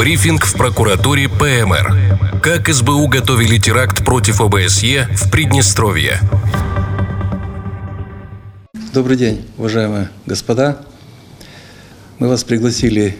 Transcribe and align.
Брифинг 0.00 0.46
в 0.46 0.54
прокуратуре 0.54 1.28
ПМР. 1.28 2.40
Как 2.42 2.70
СБУ 2.70 3.06
готовили 3.08 3.58
теракт 3.58 4.02
против 4.02 4.40
ОБСЕ 4.40 5.06
в 5.12 5.30
Приднестровье. 5.30 6.18
Добрый 8.94 9.18
день, 9.18 9.44
уважаемые 9.58 10.08
господа. 10.24 10.80
Мы 12.18 12.28
вас 12.28 12.44
пригласили 12.44 13.14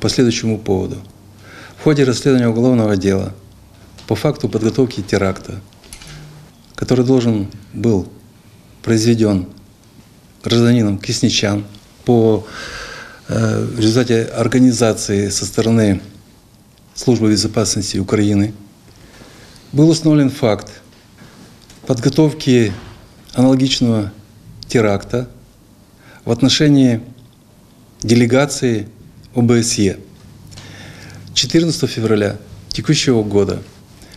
по 0.00 0.08
следующему 0.08 0.58
поводу. 0.58 0.96
В 1.78 1.84
ходе 1.84 2.02
расследования 2.02 2.48
уголовного 2.48 2.96
дела 2.96 3.32
по 4.08 4.16
факту 4.16 4.48
подготовки 4.48 5.02
теракта, 5.02 5.60
который 6.74 7.04
должен 7.04 7.46
был 7.72 8.10
произведен 8.82 9.46
гражданином 10.42 10.98
Кисничан 10.98 11.64
по 12.04 12.44
в 13.28 13.78
результате 13.78 14.22
организации 14.22 15.28
со 15.30 15.46
стороны 15.46 16.00
Службы 16.94 17.30
безопасности 17.30 17.98
Украины, 17.98 18.54
был 19.70 19.90
установлен 19.90 20.30
факт 20.30 20.80
подготовки 21.86 22.72
аналогичного 23.34 24.12
теракта 24.66 25.28
в 26.24 26.30
отношении 26.30 27.02
делегации 28.00 28.88
ОБСЕ. 29.34 29.98
14 31.34 31.90
февраля 31.90 32.36
текущего 32.70 33.22
года 33.22 33.62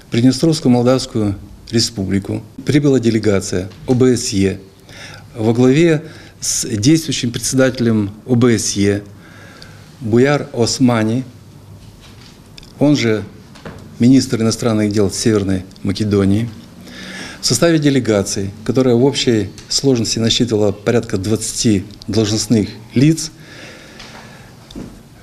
в 0.08 0.12
Приднестровскую 0.12 0.72
Молдавскую 0.72 1.36
Республику 1.72 2.41
прибыла 2.66 3.00
делегация 3.00 3.70
ОБСЕ 3.88 4.62
во 5.36 5.53
главе 5.53 6.03
с 6.41 6.66
действующим 6.66 7.31
председателем 7.31 8.11
ОБСЕ 8.25 9.03
Буяр 10.00 10.47
Османи, 10.53 11.23
он 12.80 12.95
же 12.95 13.23
министр 14.00 14.41
иностранных 14.41 14.91
дел 14.91 15.11
Северной 15.11 15.66
Македонии, 15.83 16.49
в 17.41 17.45
составе 17.45 17.80
делегации, 17.80 18.52
которая 18.64 18.95
в 18.95 19.03
общей 19.03 19.49
сложности 19.67 20.19
насчитывала 20.19 20.72
порядка 20.72 21.17
20 21.17 21.83
должностных 22.08 22.69
лиц, 22.94 23.31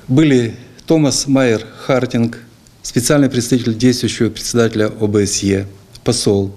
были 0.08 0.56
Томас 0.86 1.26
Майер 1.26 1.66
Хартинг, 1.86 2.38
специальный 2.82 3.28
представитель 3.28 3.74
действующего 3.74 4.28
председателя 4.28 4.86
ОБСЕ, 4.86 5.66
посол, 6.04 6.54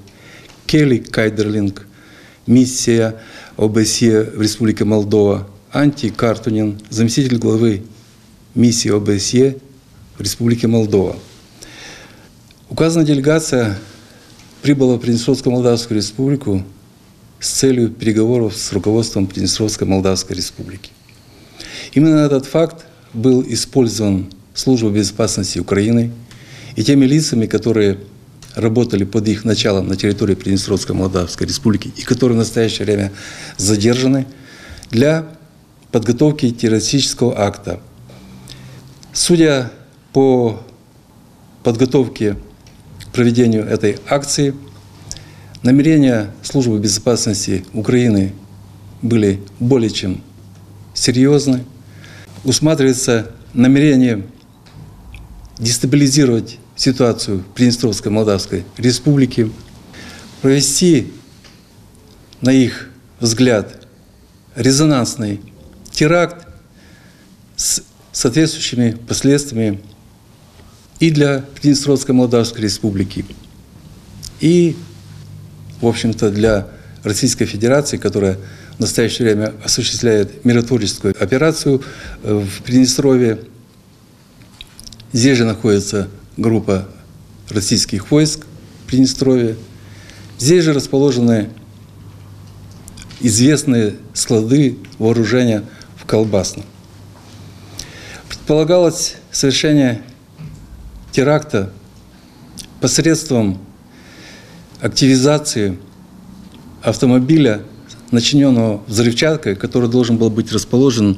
Келли 0.65 0.97
Кайдерлинг, 0.97 1.85
миссия 2.45 3.15
ОБСЕ 3.59 4.23
в 4.23 4.41
Республике 4.41 4.85
Молдова, 4.85 5.45
Анти 5.73 6.07
Картунин, 6.07 6.79
заместитель 6.89 7.37
главы 7.37 7.83
миссии 8.55 8.89
ОБСЕ 8.89 9.57
в 10.17 10.21
Республике 10.21 10.67
Молдова. 10.67 11.17
Указанная 12.69 13.05
делегация 13.05 13.77
прибыла 14.61 14.95
в 14.95 14.99
Приднестровскую 14.99 15.51
Молдавскую 15.51 15.97
Республику 15.97 16.63
с 17.41 17.49
целью 17.49 17.89
переговоров 17.89 18.55
с 18.55 18.71
руководством 18.71 19.27
Приднестровской 19.27 19.85
Молдавской 19.85 20.37
Республики. 20.37 20.91
Именно 21.91 22.19
этот 22.19 22.45
факт 22.45 22.85
был 23.13 23.43
использован 23.45 24.27
Службой 24.53 24.91
безопасности 24.93 25.59
Украины 25.59 26.11
и 26.77 26.83
теми 26.85 27.05
лицами, 27.05 27.45
которые 27.45 27.97
работали 28.55 29.03
под 29.03 29.27
их 29.27 29.45
началом 29.45 29.87
на 29.87 29.95
территории 29.95 30.35
Приднестровской 30.35 30.95
Молдавской 30.95 31.47
Республики 31.47 31.91
и 31.95 32.01
которые 32.01 32.35
в 32.35 32.39
настоящее 32.39 32.85
время 32.85 33.11
задержаны 33.57 34.25
для 34.91 35.27
подготовки 35.91 36.49
террористического 36.51 37.39
акта. 37.39 37.79
Судя 39.13 39.71
по 40.13 40.61
подготовке 41.63 42.35
к 43.05 43.11
проведению 43.11 43.65
этой 43.65 43.97
акции, 44.07 44.53
намерения 45.63 46.31
Службы 46.43 46.79
безопасности 46.79 47.65
Украины 47.73 48.33
были 49.01 49.41
более 49.59 49.89
чем 49.89 50.21
серьезны. 50.93 51.65
Усматривается 52.43 53.31
намерение 53.53 54.23
дестабилизировать 55.57 56.57
ситуацию 56.79 57.39
в 57.39 57.43
Приднестровской 57.53 58.09
Молдавской 58.09 58.63
Республике, 58.77 59.49
провести, 60.41 61.11
на 62.39 62.51
их 62.51 62.89
взгляд, 63.19 63.85
резонансный 64.55 65.41
теракт 65.91 66.47
с 67.57 67.83
соответствующими 68.13 68.97
последствиями 69.07 69.81
и 71.01 71.11
для 71.11 71.45
Приднестровской 71.55 72.15
Молдавской 72.15 72.61
Республики, 72.61 73.25
и, 74.39 74.77
в 75.81 75.87
общем-то, 75.87 76.31
для 76.31 76.67
Российской 77.03 77.45
Федерации, 77.45 77.97
которая 77.97 78.39
в 78.77 78.79
настоящее 78.79 79.27
время 79.27 79.53
осуществляет 79.65 80.45
миротворческую 80.45 81.13
операцию 81.21 81.83
в 82.23 82.61
Приднестровье. 82.63 83.39
Здесь 85.11 85.37
же 85.37 85.43
находится 85.43 86.07
группа 86.39 86.87
российских 87.49 88.11
войск 88.11 88.45
в 88.83 88.87
Приднестровье. 88.87 89.55
Здесь 90.37 90.63
же 90.63 90.73
расположены 90.73 91.49
известные 93.19 93.95
склады 94.13 94.77
вооружения 94.97 95.63
в 95.97 96.05
Колбасном. 96.05 96.65
Предполагалось 98.29 99.15
совершение 99.31 100.01
теракта 101.11 101.71
посредством 102.79 103.59
активизации 104.79 105.77
автомобиля, 106.81 107.63
начиненного 108.11 108.81
взрывчаткой, 108.87 109.55
который 109.55 109.89
должен 109.89 110.17
был 110.17 110.29
быть 110.29 110.51
расположен 110.51 111.17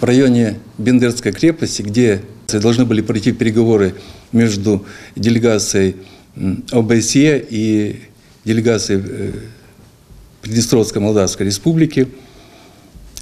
в 0.00 0.04
районе 0.04 0.58
Бендерской 0.78 1.32
крепости, 1.32 1.82
где 1.82 2.22
должны 2.48 2.84
были 2.84 3.00
пройти 3.00 3.32
переговоры 3.32 3.94
между 4.32 4.84
делегацией 5.16 5.96
ОБСЕ 6.70 7.44
и 7.48 8.00
делегацией 8.44 9.02
э, 9.06 9.32
Приднестровской 10.42 11.00
Молдавской 11.00 11.46
Республики. 11.46 12.08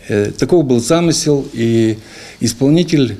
Э, 0.08 0.30
таков 0.32 0.64
был 0.64 0.80
замысел, 0.80 1.46
и 1.52 1.98
исполнитель 2.40 3.18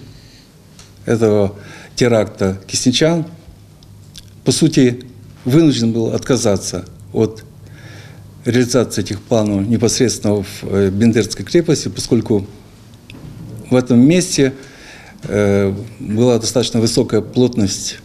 этого 1.05 1.55
теракта 1.95 2.61
Кисничан, 2.67 3.27
по 4.45 4.53
сути, 4.53 5.05
вынужден 5.45 5.93
был 5.93 6.13
отказаться 6.13 6.85
от 7.13 7.45
реализации 8.45 9.03
этих 9.03 9.21
планов 9.21 9.67
непосредственно 9.67 10.43
в 10.43 10.47
э, 10.63 10.91
Бендерской 10.91 11.45
крепости, 11.45 11.89
поскольку 11.89 12.47
в 13.71 13.77
этом 13.77 14.01
месте 14.01 14.53
была 15.25 16.39
достаточно 16.39 16.81
высокая 16.81 17.21
плотность 17.21 17.99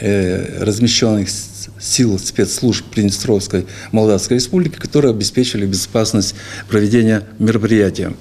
э, 0.00 0.62
размещенных 0.62 1.28
сил 1.80 2.18
спецслужб 2.18 2.84
Приднестровской 2.86 3.66
Молдавской 3.92 4.36
Республики, 4.36 4.76
которые 4.76 5.10
обеспечили 5.12 5.66
безопасность 5.66 6.34
проведения 6.68 7.24
мероприятия. 7.38 8.14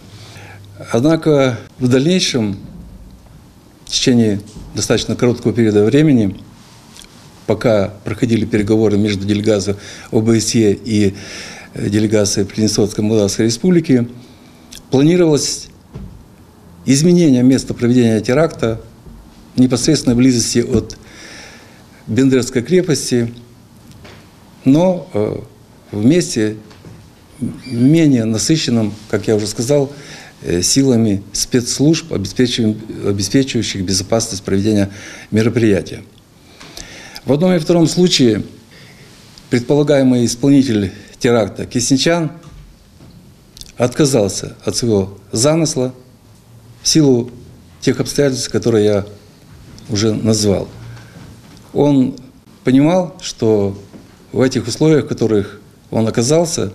Однако 0.91 1.59
в 1.79 1.87
дальнейшем, 1.87 2.57
в 3.85 3.89
течение 3.89 4.41
достаточно 4.75 5.15
короткого 5.15 5.53
периода 5.53 5.83
времени, 5.83 6.37
пока 7.47 7.93
проходили 8.03 8.45
переговоры 8.45 8.97
между 8.97 9.25
делегацией 9.25 9.77
ОБСЕ 10.11 10.73
и 10.73 11.15
э, 11.73 11.89
делегацией 11.89 12.45
Приднестровской 12.45 13.03
Молдавской 13.03 13.45
Республики, 13.45 14.07
планировалось 14.91 15.67
изменение 16.87 17.43
места 17.43 17.73
проведения 17.73 18.21
теракта 18.21 18.81
в 19.55 19.59
непосредственной 19.59 20.15
близости 20.15 20.59
от 20.59 20.97
Бендерской 22.07 22.63
крепости, 22.63 23.33
но 24.63 25.09
э, 25.13 25.35
в 25.91 26.05
месте 26.05 26.55
менее 27.65 28.23
насыщенном, 28.23 28.93
как 29.09 29.27
я 29.27 29.35
уже 29.35 29.47
сказал, 29.47 29.91
э, 30.41 30.61
силами 30.61 31.23
спецслужб, 31.33 32.13
обеспечивающих 32.13 33.83
безопасность 33.83 34.43
проведения 34.43 34.89
мероприятия. 35.29 36.03
В 37.25 37.33
одном 37.33 37.51
и 37.51 37.59
втором 37.59 37.87
случае 37.87 38.43
предполагаемый 39.49 40.25
исполнитель 40.25 40.93
теракта 41.19 41.65
Кисничан 41.65 42.31
отказался 43.75 44.55
от 44.63 44.77
своего 44.77 45.19
замысла 45.33 45.93
силу 46.87 47.29
тех 47.81 47.99
обстоятельств, 47.99 48.49
которые 48.49 48.85
я 48.85 49.05
уже 49.89 50.13
назвал. 50.13 50.67
Он 51.73 52.15
понимал, 52.63 53.15
что 53.21 53.77
в 54.31 54.41
этих 54.41 54.67
условиях, 54.67 55.05
в 55.05 55.07
которых 55.07 55.59
он 55.91 56.07
оказался, 56.07 56.73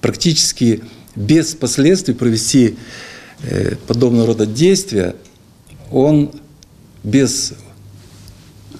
практически 0.00 0.82
без 1.16 1.54
последствий 1.54 2.14
провести 2.14 2.76
э, 3.42 3.74
подобного 3.86 4.28
рода 4.28 4.46
действия 4.46 5.16
он 5.90 6.30
без 7.02 7.54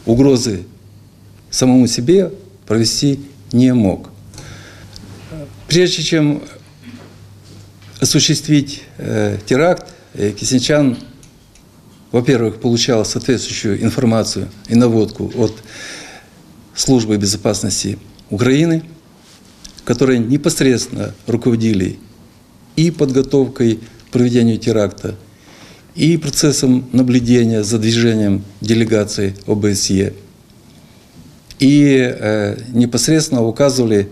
угрозы 0.06 0.64
самому 1.50 1.86
себе 1.86 2.32
провести 2.66 3.20
не 3.52 3.72
мог. 3.74 4.10
Прежде 5.66 6.02
чем 6.02 6.42
осуществить 8.00 8.82
э, 8.98 9.38
теракт, 9.46 9.92
Кисенчан, 10.38 10.96
во-первых, 12.10 12.60
получал 12.60 13.04
соответствующую 13.04 13.82
информацию 13.82 14.48
и 14.68 14.74
наводку 14.74 15.30
от 15.36 15.54
службы 16.74 17.16
безопасности 17.16 17.98
Украины, 18.30 18.82
которые 19.84 20.18
непосредственно 20.18 21.14
руководили 21.26 21.98
и 22.76 22.90
подготовкой 22.90 23.76
к 23.76 24.10
проведению 24.10 24.58
теракта, 24.58 25.16
и 25.94 26.16
процессом 26.16 26.88
наблюдения 26.92 27.62
за 27.62 27.78
движением 27.78 28.44
делегации 28.60 29.34
ОБСЕ, 29.46 30.14
и 31.58 32.14
э, 32.18 32.56
непосредственно 32.68 33.42
указывали, 33.42 34.08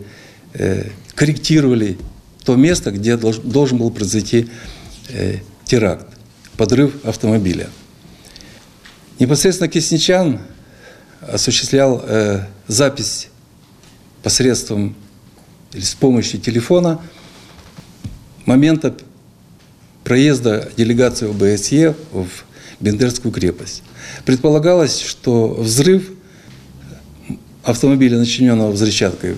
э, 0.54 0.88
корректировали 1.14 1.96
то 2.44 2.56
место, 2.56 2.90
где 2.90 3.16
долж, 3.16 3.38
должен 3.38 3.78
был 3.78 3.90
произойти 3.90 4.48
э, 5.10 5.38
теракт, 5.66 6.06
подрыв 6.56 7.04
автомобиля. 7.04 7.68
Непосредственно 9.18 9.68
Кисничан 9.68 10.40
осуществлял 11.20 12.02
э, 12.06 12.46
запись 12.68 13.28
посредством 14.22 14.94
или 15.72 15.82
с 15.82 15.94
помощью 15.94 16.40
телефона 16.40 17.00
момента 18.46 18.94
проезда 20.04 20.70
делегации 20.76 21.28
ОБСЕ 21.28 21.94
в 22.12 22.28
Бендерскую 22.78 23.32
крепость. 23.32 23.82
Предполагалось, 24.24 25.00
что 25.00 25.48
взрыв 25.54 26.10
автомобиля, 27.64 28.18
начиненного 28.18 28.70
взрывчаткой, 28.70 29.36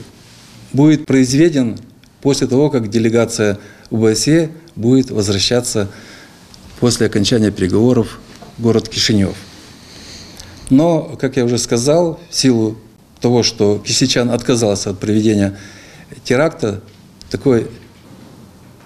будет 0.73 1.07
произведен 1.07 1.79
после 2.21 2.47
того, 2.47 2.69
как 2.69 2.91
делегация 2.91 3.59
ОБСЕ 3.91 4.51
будет 4.77 5.11
возвращаться 5.11 5.89
после 6.81 7.07
окончания 7.07 7.51
переговоров 7.51 8.19
город 8.59 8.89
Кишинев. 8.89 9.37
Но, 10.71 11.17
как 11.21 11.37
я 11.37 11.45
уже 11.45 11.59
сказал, 11.59 12.21
в 12.31 12.35
силу 12.35 12.79
того, 13.21 13.43
что 13.43 13.79
Кисичан 13.79 14.31
отказался 14.31 14.91
от 14.91 14.99
проведения 14.99 15.59
теракта, 16.25 16.81
такой 17.31 17.69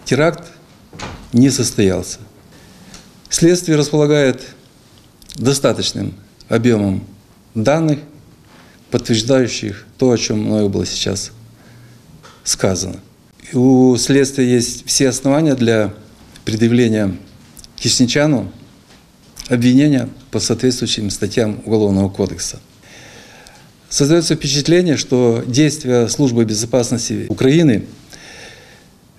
теракт 0.04 0.44
не 1.32 1.50
состоялся. 1.50 2.18
Следствие 3.28 3.76
располагает 3.76 4.42
достаточным 5.36 6.14
объемом 6.48 7.04
данных, 7.54 7.98
подтверждающих 8.90 9.86
то, 9.98 10.10
о 10.10 10.18
чем 10.18 10.40
мною 10.40 10.68
было 10.68 10.84
сейчас 10.84 11.32
сказано. 12.44 13.00
У 13.54 13.96
следствия 13.96 14.50
есть 14.50 14.86
все 14.86 15.08
основания 15.08 15.54
для 15.54 15.94
предъявления 16.44 17.16
Кисничану 17.82 18.52
обвинения 19.48 20.08
по 20.30 20.38
соответствующим 20.38 21.10
статьям 21.10 21.60
Уголовного 21.64 22.08
кодекса. 22.08 22.60
Создается 23.88 24.36
впечатление, 24.36 24.96
что 24.96 25.42
действия 25.44 26.06
службы 26.08 26.44
безопасности 26.44 27.26
Украины 27.28 27.86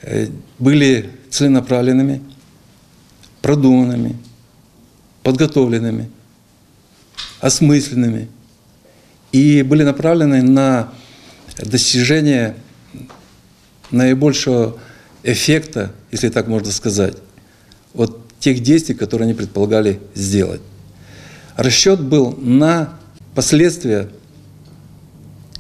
э, 0.02 0.30
были 0.60 1.10
целенаправленными, 1.30 2.22
продуманными, 3.42 4.16
подготовленными, 5.24 6.10
осмысленными 7.42 8.30
и 9.34 9.62
были 9.62 9.84
направлены 9.84 10.42
на 10.42 10.94
достижение 11.58 12.56
наибольшего 13.92 14.80
эффекта, 15.24 15.92
если 16.12 16.30
так 16.30 16.48
можно 16.48 16.72
сказать, 16.72 17.18
от 17.94 18.23
тех 18.44 18.62
действий, 18.62 18.96
которые 18.96 19.26
они 19.26 19.34
предполагали 19.34 20.00
сделать. 20.16 20.62
Расчет 21.56 22.02
был 22.02 22.36
на 22.38 23.00
последствия, 23.36 24.10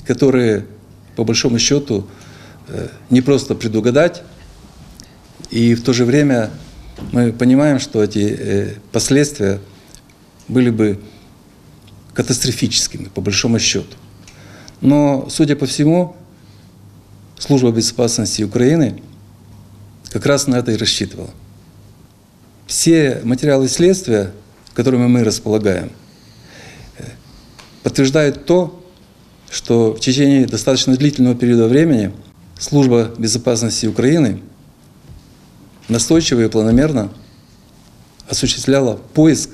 которые, 0.05 0.65
по 1.15 1.23
большому 1.23 1.59
счету, 1.59 2.07
э, 2.67 2.89
не 3.09 3.21
просто 3.21 3.55
предугадать, 3.55 4.23
и 5.49 5.75
в 5.75 5.83
то 5.83 5.93
же 5.93 6.03
время 6.03 6.49
мы 7.11 7.31
понимаем, 7.31 7.79
что 7.79 8.03
эти 8.03 8.35
э, 8.37 8.73
последствия 8.91 9.59
были 10.47 10.69
бы 10.69 10.99
катастрофическими, 12.13 13.05
по 13.05 13.21
большому 13.21 13.59
счету. 13.59 13.95
Но, 14.81 15.27
судя 15.29 15.55
по 15.55 15.65
всему, 15.65 16.15
Служба 17.45 17.71
безопасности 17.71 18.41
Украины 18.43 19.01
как 20.11 20.25
раз 20.25 20.47
на 20.47 20.55
это 20.55 20.71
и 20.71 20.77
рассчитывала. 20.77 21.29
Все 22.67 23.21
материалы 23.23 23.67
следствия, 23.67 24.31
которыми 24.73 25.07
мы 25.07 25.23
располагаем, 25.23 25.91
подтверждают 27.83 28.45
то, 28.45 28.83
что 29.49 29.93
в 29.93 29.99
течение 29.99 30.47
достаточно 30.47 30.95
длительного 30.95 31.35
периода 31.35 31.67
времени 31.67 32.11
Служба 32.63 33.13
безопасности 33.17 33.87
Украины 33.87 34.39
настойчиво 35.89 36.41
и 36.41 36.47
планомерно 36.47 37.11
осуществляла 38.29 38.95
поиск 38.95 39.49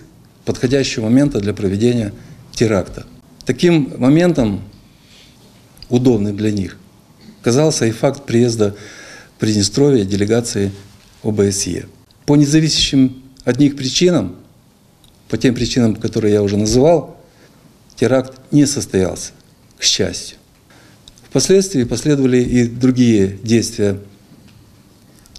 подходящего 0.46 1.06
момента 1.06 1.40
для 1.40 1.54
проведения 1.54 2.14
теракта. 2.54 3.08
Таким 3.46 3.94
моментом, 3.98 4.62
удобным 5.90 6.38
для 6.38 6.52
них, 6.52 6.78
казался 7.42 7.88
и 7.88 7.92
факт 7.92 8.26
приезда 8.26 8.76
в 9.36 9.40
Приднестровье 9.40 10.06
делегации 10.06 10.72
ОБСЕ. 11.24 11.88
По 12.30 12.36
независящим 12.36 13.24
от 13.44 13.58
них 13.58 13.76
причинам, 13.76 14.36
по 15.30 15.38
тем 15.40 15.56
причинам, 15.56 15.96
которые 15.96 16.32
я 16.32 16.44
уже 16.44 16.58
называл, 16.58 17.18
теракт 17.96 18.40
не 18.52 18.68
состоялся, 18.68 19.32
к 19.80 19.84
счастью. 19.84 20.38
Впоследствии 21.28 21.84
последовали 21.86 22.38
и 22.38 22.68
другие 22.68 23.40
действия 23.42 24.00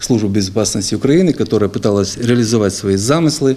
Службы 0.00 0.30
безопасности 0.30 0.97
Украины, 0.97 1.32
которая 1.32 1.70
пыталась 1.70 2.16
реализовать 2.16 2.75
свои 2.75 2.97
замыслы 2.97 3.56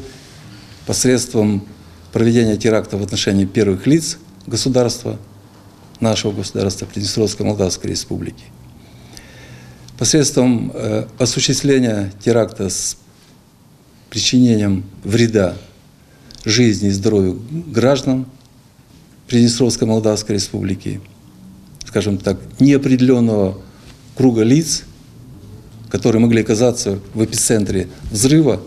посредством 0.85 1.67
проведения 2.11 2.55
теракта 2.55 2.97
в 2.97 3.01
отношении 3.01 3.45
первых 3.45 3.87
лиц 3.87 4.19
государства, 4.45 5.17
нашего 5.99 6.33
государства, 6.33 6.85
Приднестровской 6.85 7.47
Молдавской 7.47 7.89
Республики. 7.89 8.43
Посредством 9.97 10.71
э, 10.75 11.07
осуществления 11.17 12.13
теракта 12.23 12.69
с 12.69 12.97
причинением 14.13 14.83
вреда 15.03 15.57
жизни 16.45 16.89
и 16.89 16.91
здоровью 16.91 17.41
граждан 17.49 18.27
Приднестровской 19.27 19.87
Молдавской 19.87 20.35
Республики, 20.35 21.01
скажем 21.87 22.19
так, 22.19 22.39
неопределенного 22.59 23.59
круга 24.15 24.43
лиц, 24.43 24.83
которые 25.89 26.21
могли 26.21 26.41
оказаться 26.41 26.99
в 27.15 27.25
эпицентре 27.25 27.87
взрыва, 28.11 28.61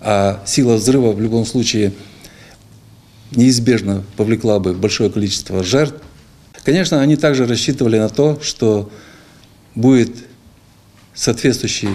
а 0.00 0.42
сила 0.44 0.74
взрыва 0.74 1.12
в 1.12 1.20
любом 1.20 1.46
случае 1.46 1.92
неизбежно 3.30 4.02
повлекла 4.16 4.58
бы 4.58 4.72
большое 4.72 5.10
количество 5.10 5.62
жертв. 5.62 6.02
Конечно, 6.64 7.00
они 7.00 7.14
также 7.14 7.46
рассчитывали 7.46 8.00
на 8.00 8.08
то, 8.08 8.40
что 8.42 8.90
будет 9.76 10.10
соответствующий 11.14 11.90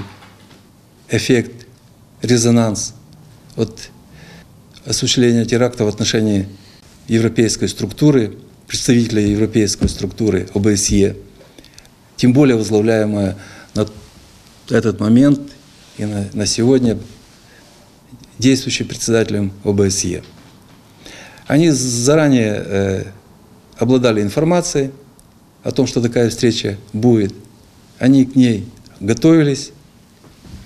эффект, 1.10 1.65
резонанс 2.22 2.94
от 3.56 3.90
осуществления 4.86 5.46
теракта 5.46 5.86
в 5.86 5.88
отношении 5.88 6.48
европейской 7.08 7.68
структуры, 7.68 8.38
представителей 8.68 9.32
европейской 9.32 9.88
структуры 9.88 10.48
ОБСЕ, 10.54 11.16
тем 12.16 12.34
более 12.34 12.58
возглавляемая 12.58 13.38
на 13.76 13.88
этот 14.70 15.00
момент 15.00 15.40
и 15.98 16.06
на, 16.06 16.30
на 16.34 16.46
сегодня 16.46 16.98
действующим 18.38 18.88
председателем 18.88 19.52
ОБСЕ. 19.64 20.24
Они 21.48 21.70
заранее 21.72 22.64
э, 22.66 23.04
обладали 23.78 24.22
информацией 24.22 24.92
о 25.64 25.72
том, 25.72 25.88
что 25.88 26.02
такая 26.02 26.30
встреча 26.30 26.78
будет. 26.94 27.34
Они 27.98 28.26
к 28.26 28.36
ней 28.36 28.68
готовились, 29.00 29.72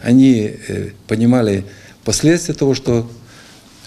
они 0.03 0.51
э, 0.67 0.89
понимали 1.07 1.65
последствия 2.03 2.53
того, 2.53 2.75
что 2.75 3.09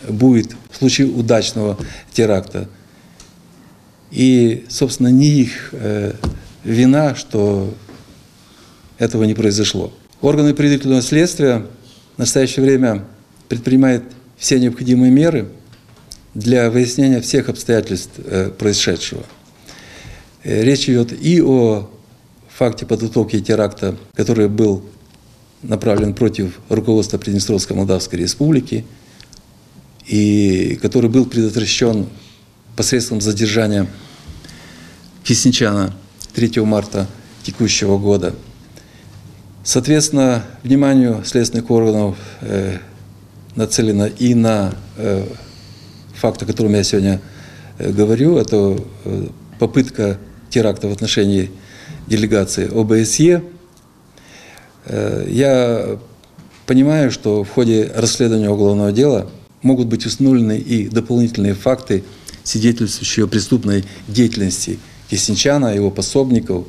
будет 0.09 0.57
в 0.71 0.77
случае 0.77 1.09
удачного 1.09 1.79
теракта. 2.13 2.69
И, 4.11 4.65
собственно, 4.69 5.09
не 5.09 5.29
их 5.29 5.71
э, 5.73 6.15
вина, 6.65 7.15
что 7.15 7.75
этого 8.99 9.25
не 9.25 9.35
произошло. 9.35 9.93
Органы 10.23 10.55
предварительного 10.55 11.03
следствия 11.03 11.67
в 12.17 12.19
настоящее 12.19 12.65
время 12.65 13.05
предпринимают 13.49 14.05
все 14.39 14.59
необходимые 14.59 15.13
меры 15.13 15.49
для 16.35 16.71
выяснения 16.71 17.21
всех 17.21 17.49
обстоятельств 17.51 18.13
э, 18.17 18.51
происшедшего. 18.51 19.25
Речь 20.45 20.89
идет 20.89 21.13
и 21.13 21.43
о 21.43 21.91
факте 22.49 22.87
подготовки 22.87 23.41
теракта, 23.41 23.97
который 24.15 24.49
был 24.49 24.85
направлен 25.63 26.15
против 26.15 26.59
руководства 26.69 27.19
Приднестровской 27.19 27.77
Молдавской 27.77 28.19
Республики 28.19 28.85
и 30.07 30.79
который 30.81 31.11
был 31.11 31.27
предотвращен 31.27 32.07
посредством 32.77 33.21
задержания 33.21 33.87
Кисничана 35.25 35.93
3 36.35 36.61
марта 36.63 37.09
текущего 37.43 37.99
года. 37.99 38.35
Соответственно, 39.65 40.45
вниманию 40.63 41.23
следственных 41.25 41.71
органов 41.71 42.17
э, 42.41 42.79
нацелено 43.57 44.07
и 44.07 44.35
на 44.35 44.75
э, 44.97 45.27
факт, 46.15 46.43
о 46.43 46.47
котором 46.47 46.75
я 46.75 46.85
сегодня 46.85 47.21
э, 47.79 47.91
говорю, 47.91 48.37
это 48.37 48.79
э, 49.05 49.27
попытка 49.59 50.19
теракта 50.51 50.89
в 50.89 50.93
отношении 50.93 51.51
делегации 52.07 52.69
ОБСЕ. 52.73 53.43
Э, 54.87 55.27
я 55.29 55.99
понимаю, 56.67 57.11
что 57.11 57.45
в 57.45 57.51
ходе 57.51 57.91
расследования 57.95 58.51
уголовного 58.51 58.93
дела 58.93 59.29
могут 59.63 59.89
быть 59.89 60.07
установлены 60.07 60.59
и 60.59 60.89
дополнительные 60.89 61.55
факты, 61.55 62.05
свидетельствующие 62.45 63.25
о 63.25 63.29
преступной 63.29 63.85
деятельности 64.09 64.79
Кисничана, 65.11 65.75
его 65.75 65.91
пособников, 65.91 66.67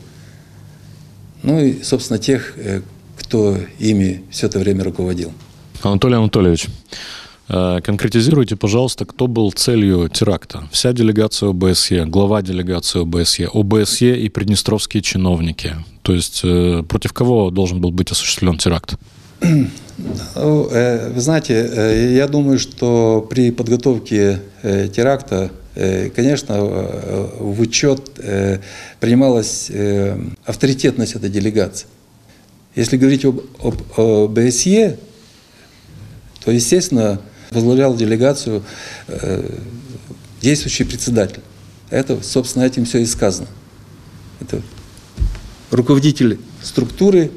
ну 1.43 1.59
и, 1.59 1.83
собственно, 1.83 2.19
тех, 2.19 2.53
э, 2.57 2.81
кто 3.17 3.57
ими 3.79 4.23
все 4.31 4.47
это 4.47 4.59
время 4.59 4.83
руководил. 4.83 5.31
Анатолий 5.83 6.15
Анатольевич, 6.15 6.67
конкретизируйте, 7.47 8.55
пожалуйста, 8.55 9.05
кто 9.05 9.27
был 9.27 9.51
целью 9.51 10.09
теракта? 10.09 10.67
Вся 10.71 10.93
делегация 10.93 11.49
ОБСЕ, 11.49 12.05
глава 12.05 12.41
делегации 12.41 13.01
ОБСЕ, 13.01 13.49
ОБСЕ 13.53 14.19
и 14.19 14.29
приднестровские 14.29 15.01
чиновники. 15.01 15.75
То 16.01 16.13
есть 16.13 16.41
э, 16.43 16.83
против 16.87 17.13
кого 17.13 17.49
должен 17.51 17.81
был 17.81 17.91
быть 17.91 18.11
осуществлен 18.11 18.57
теракт? 18.57 18.95
Ну, 20.35 20.69
вы 20.69 21.19
знаете, 21.21 22.13
я 22.15 22.27
думаю, 22.27 22.59
что 22.59 23.25
при 23.29 23.51
подготовке 23.51 24.41
теракта 24.61 25.51
Э, 25.79 26.09
конечно, 26.09 26.53
э, 26.53 27.27
в 27.39 27.61
учет 27.61 28.01
э, 28.17 28.57
принималась 28.99 29.71
авторитетность 30.43 31.13
этой 31.13 31.29
делегации. 31.29 31.85
Если 32.75 32.97
говорить 32.97 33.25
об, 33.25 33.41
об, 33.61 33.75
об 33.95 34.31
БСЕ, 34.31 34.97
то, 36.43 36.51
естественно, 36.51 37.21
возглавлял 37.51 37.95
делегацию 37.95 38.63
действующий 40.41 40.83
председатель. 40.83 41.41
Это, 41.89 42.21
собственно, 42.21 42.63
этим 42.63 42.85
все 42.85 42.99
и 42.99 43.05
сказано. 43.05 43.47
Это 44.39 44.61
руководитель 45.71 46.39
структуры, 46.61 47.31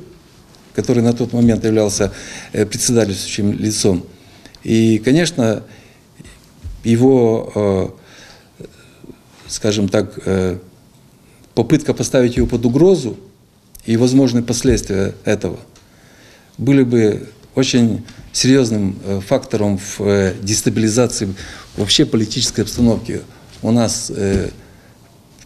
который 0.74 1.02
на 1.02 1.12
тот 1.12 1.32
момент 1.32 1.64
являлся 1.64 2.12
председательствующим 2.52 3.52
лицом. 3.52 4.04
И, 4.62 4.98
конечно, 4.98 5.62
его 6.84 7.96
скажем 9.50 9.88
так, 9.88 10.18
э, 10.24 10.58
попытка 11.54 11.92
поставить 11.92 12.36
его 12.36 12.46
под 12.46 12.64
угрозу 12.64 13.16
и 13.84 13.96
возможные 13.96 14.44
последствия 14.44 15.14
этого 15.24 15.58
были 16.56 16.84
бы 16.84 17.28
очень 17.54 18.04
серьезным 18.32 18.98
э, 19.04 19.20
фактором 19.26 19.78
в 19.78 20.00
э, 20.00 20.34
дестабилизации 20.42 21.34
вообще 21.76 22.06
политической 22.06 22.62
обстановки 22.62 23.22
у 23.62 23.70
нас 23.70 24.10
в 24.10 24.50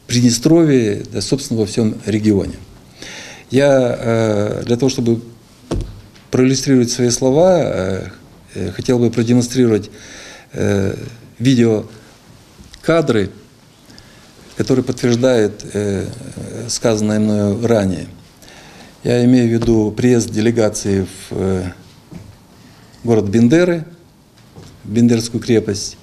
Приднестровье, 0.07 1.03
да, 1.11 1.21
собственно, 1.21 1.61
во 1.61 1.67
всем 1.67 1.97
регионе. 2.05 2.55
Я 3.51 4.63
для 4.65 4.77
того, 4.77 4.89
чтобы 4.89 5.23
проиллюстрировать 6.31 6.91
свои 6.93 7.11
слова, 7.11 8.13
хотел 8.77 8.99
бы 8.99 9.11
продемонстрировать 9.11 9.91
видеокадры, 11.39 13.31
который 14.57 14.85
подтверждает 14.85 15.65
э, 15.73 16.07
сказанное 16.69 17.19
мною 17.19 17.67
ранее. 17.67 18.07
Я 19.03 19.25
имею 19.25 19.49
в 19.49 19.53
виду 19.53 19.91
приезд 19.91 20.31
делегации 20.31 21.03
в 21.03 21.33
э, 21.33 21.73
город 23.05 23.27
Бендеры, 23.27 23.85
Бендерскую 24.85 25.43
крепость, 25.43 25.97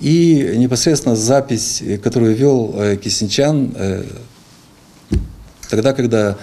и 0.00 0.54
непосредственно 0.56 1.14
запись, 1.14 1.82
которую 2.02 2.34
вел 2.34 2.74
э, 2.76 2.96
Кисенчан 2.96 3.72
э, 3.76 4.04
тогда, 5.68 5.92
когда 5.92 6.36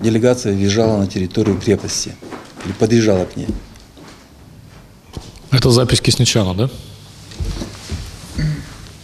делегация 0.00 0.52
въезжала 0.52 0.98
на 0.98 1.06
территорию 1.06 1.58
крепости 1.58 2.14
или 2.64 2.72
подъезжала 2.72 3.24
к 3.24 3.36
ней. 3.36 3.48
Это 5.50 5.70
запись 5.70 6.00
Кисничана, 6.00 6.54
да? 6.54 6.70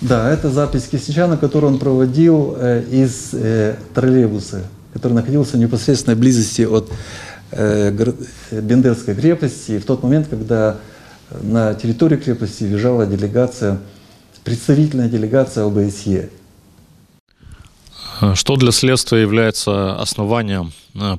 Да, 0.01 0.31
это 0.31 0.51
запись 0.51 0.89
Кисничана, 0.91 1.37
которую 1.37 1.75
он 1.75 1.79
проводил 1.79 2.57
э, 2.59 2.85
из 2.91 3.31
э, 3.33 3.77
троллейбуса, 3.95 4.65
который 4.93 5.13
находился 5.13 5.57
в 5.57 5.61
непосредственной 5.61 6.17
близости 6.17 6.63
от 6.63 6.91
э, 6.91 6.95
Бендерской 7.53 9.15
крепости. 9.15 9.73
И 9.73 9.79
в 9.79 9.85
тот 9.85 10.03
момент, 10.03 10.29
когда 10.29 10.77
на 11.31 11.75
территории 11.75 12.17
крепости 12.17 12.65
въезжала 12.65 13.07
делегация, 13.07 13.79
представительная 14.45 15.09
делегация 15.09 15.65
ОБСЕ. 15.65 16.31
Что 18.35 18.57
для 18.57 18.71
следствия 18.71 19.23
является 19.23 19.99
основанием 19.99 20.73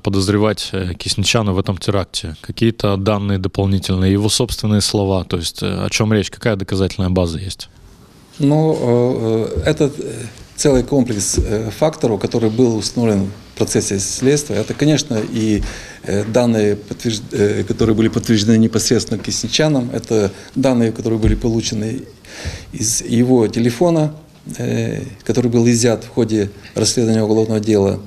подозревать 0.03 0.71
Кисничана 0.99 1.51
в 1.51 1.59
этом 1.59 1.77
теракте? 1.77 2.35
Какие-то 2.41 2.95
данные 2.95 3.39
дополнительные, 3.39 4.11
его 4.11 4.29
собственные 4.29 4.81
слова, 4.81 5.23
то 5.23 5.37
есть 5.37 5.63
о 5.63 5.87
чем 5.89 6.13
речь, 6.13 6.29
какая 6.29 6.55
доказательная 6.55 7.09
база 7.09 7.39
есть? 7.39 7.69
Но 8.37 8.77
э, 8.79 9.61
это 9.65 9.91
целый 10.61 10.83
комплекс 10.83 11.39
э, 11.39 11.71
факторов, 11.71 12.21
который 12.21 12.51
был 12.51 12.77
установлен 12.77 13.31
в 13.55 13.57
процессе 13.57 13.97
следствия. 13.97 14.57
Это, 14.57 14.75
конечно, 14.75 15.19
и 15.31 15.63
э, 16.03 16.23
данные, 16.25 16.77
которые 17.67 17.95
были 17.95 18.09
подтверждены 18.09 18.57
непосредственно 18.57 19.19
Кисничаном, 19.19 19.89
это 19.91 20.31
данные, 20.53 20.91
которые 20.91 21.17
были 21.17 21.33
получены 21.33 22.03
из 22.73 23.01
его 23.01 23.47
телефона, 23.47 24.13
который 25.23 25.51
был 25.51 25.67
изъят 25.67 26.03
в 26.03 26.09
ходе 26.09 26.49
расследования 26.75 27.23
уголовного 27.23 27.59
дела 27.59 27.99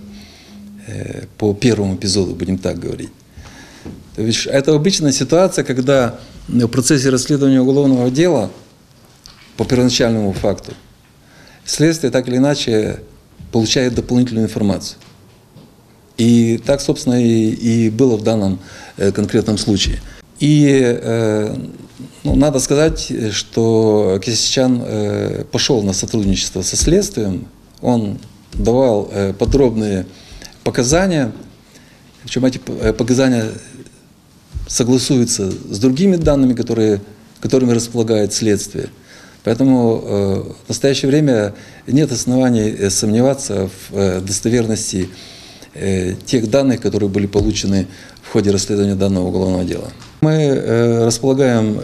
по 1.39 1.55
первому 1.55 1.95
эпизоду, 1.95 2.35
будем 2.35 2.59
так 2.59 2.79
говорить. 2.79 3.11
Это 4.17 4.75
обычная 4.75 5.13
ситуация, 5.13 5.65
когда 5.65 6.19
в 6.49 6.67
процессе 6.69 7.11
расследования 7.11 7.61
уголовного 7.61 8.11
дела– 8.11 8.51
по 9.57 9.65
первоначальному 9.65 10.33
факту, 10.33 10.73
следствие 11.65 12.11
так 12.11 12.29
или 12.29 12.37
иначе 12.37 13.01
получает 13.53 13.95
дополнительную 13.95 14.47
информацию. 14.47 14.99
И 16.17 16.61
так, 16.65 16.81
собственно, 16.81 17.23
и, 17.23 17.51
и 17.51 17.91
было 17.91 18.17
в 18.17 18.23
данном 18.23 18.61
э, 18.97 19.11
конкретном 19.11 19.59
случае. 19.59 20.01
И 20.39 20.67
э, 20.71 21.57
ну, 22.23 22.35
надо 22.37 22.61
сказать, 22.61 23.13
что 23.33 24.21
Кисичан 24.25 24.83
э, 24.85 25.45
пошел 25.51 25.83
на 25.83 25.93
сотрудничество 25.93 26.63
со 26.63 26.77
следствием, 26.77 27.47
он 27.81 28.19
давал 28.53 29.09
э, 29.13 29.33
подробные 29.33 30.07
показания, 30.63 31.33
причем 32.23 32.45
эти 32.45 32.61
э, 32.67 32.93
показания 32.93 33.47
согласуются 34.69 35.51
с 35.51 35.79
другими 35.79 36.17
данными, 36.17 36.55
которые, 36.55 37.01
которыми 37.41 37.73
располагает 37.73 38.33
следствие– 38.33 38.89
Поэтому 39.45 40.01
э, 40.03 40.35
в 40.65 40.69
настоящее 40.69 41.11
время 41.11 41.55
нет 41.87 42.11
оснований 42.11 42.71
э, 42.71 42.89
сомневаться 42.89 43.69
в 43.69 43.97
э, 43.97 44.21
достоверности 44.21 45.09
тех 46.25 46.49
данных, 46.53 46.81
которые 46.81 47.11
были 47.11 47.27
получены 47.27 47.89
в 48.23 48.31
ходе 48.31 48.53
расследования 48.53 48.95
данного 48.95 49.27
уголовного 49.27 49.65
дела. 49.65 49.89
Мы 50.21 51.03
располагаем 51.05 51.81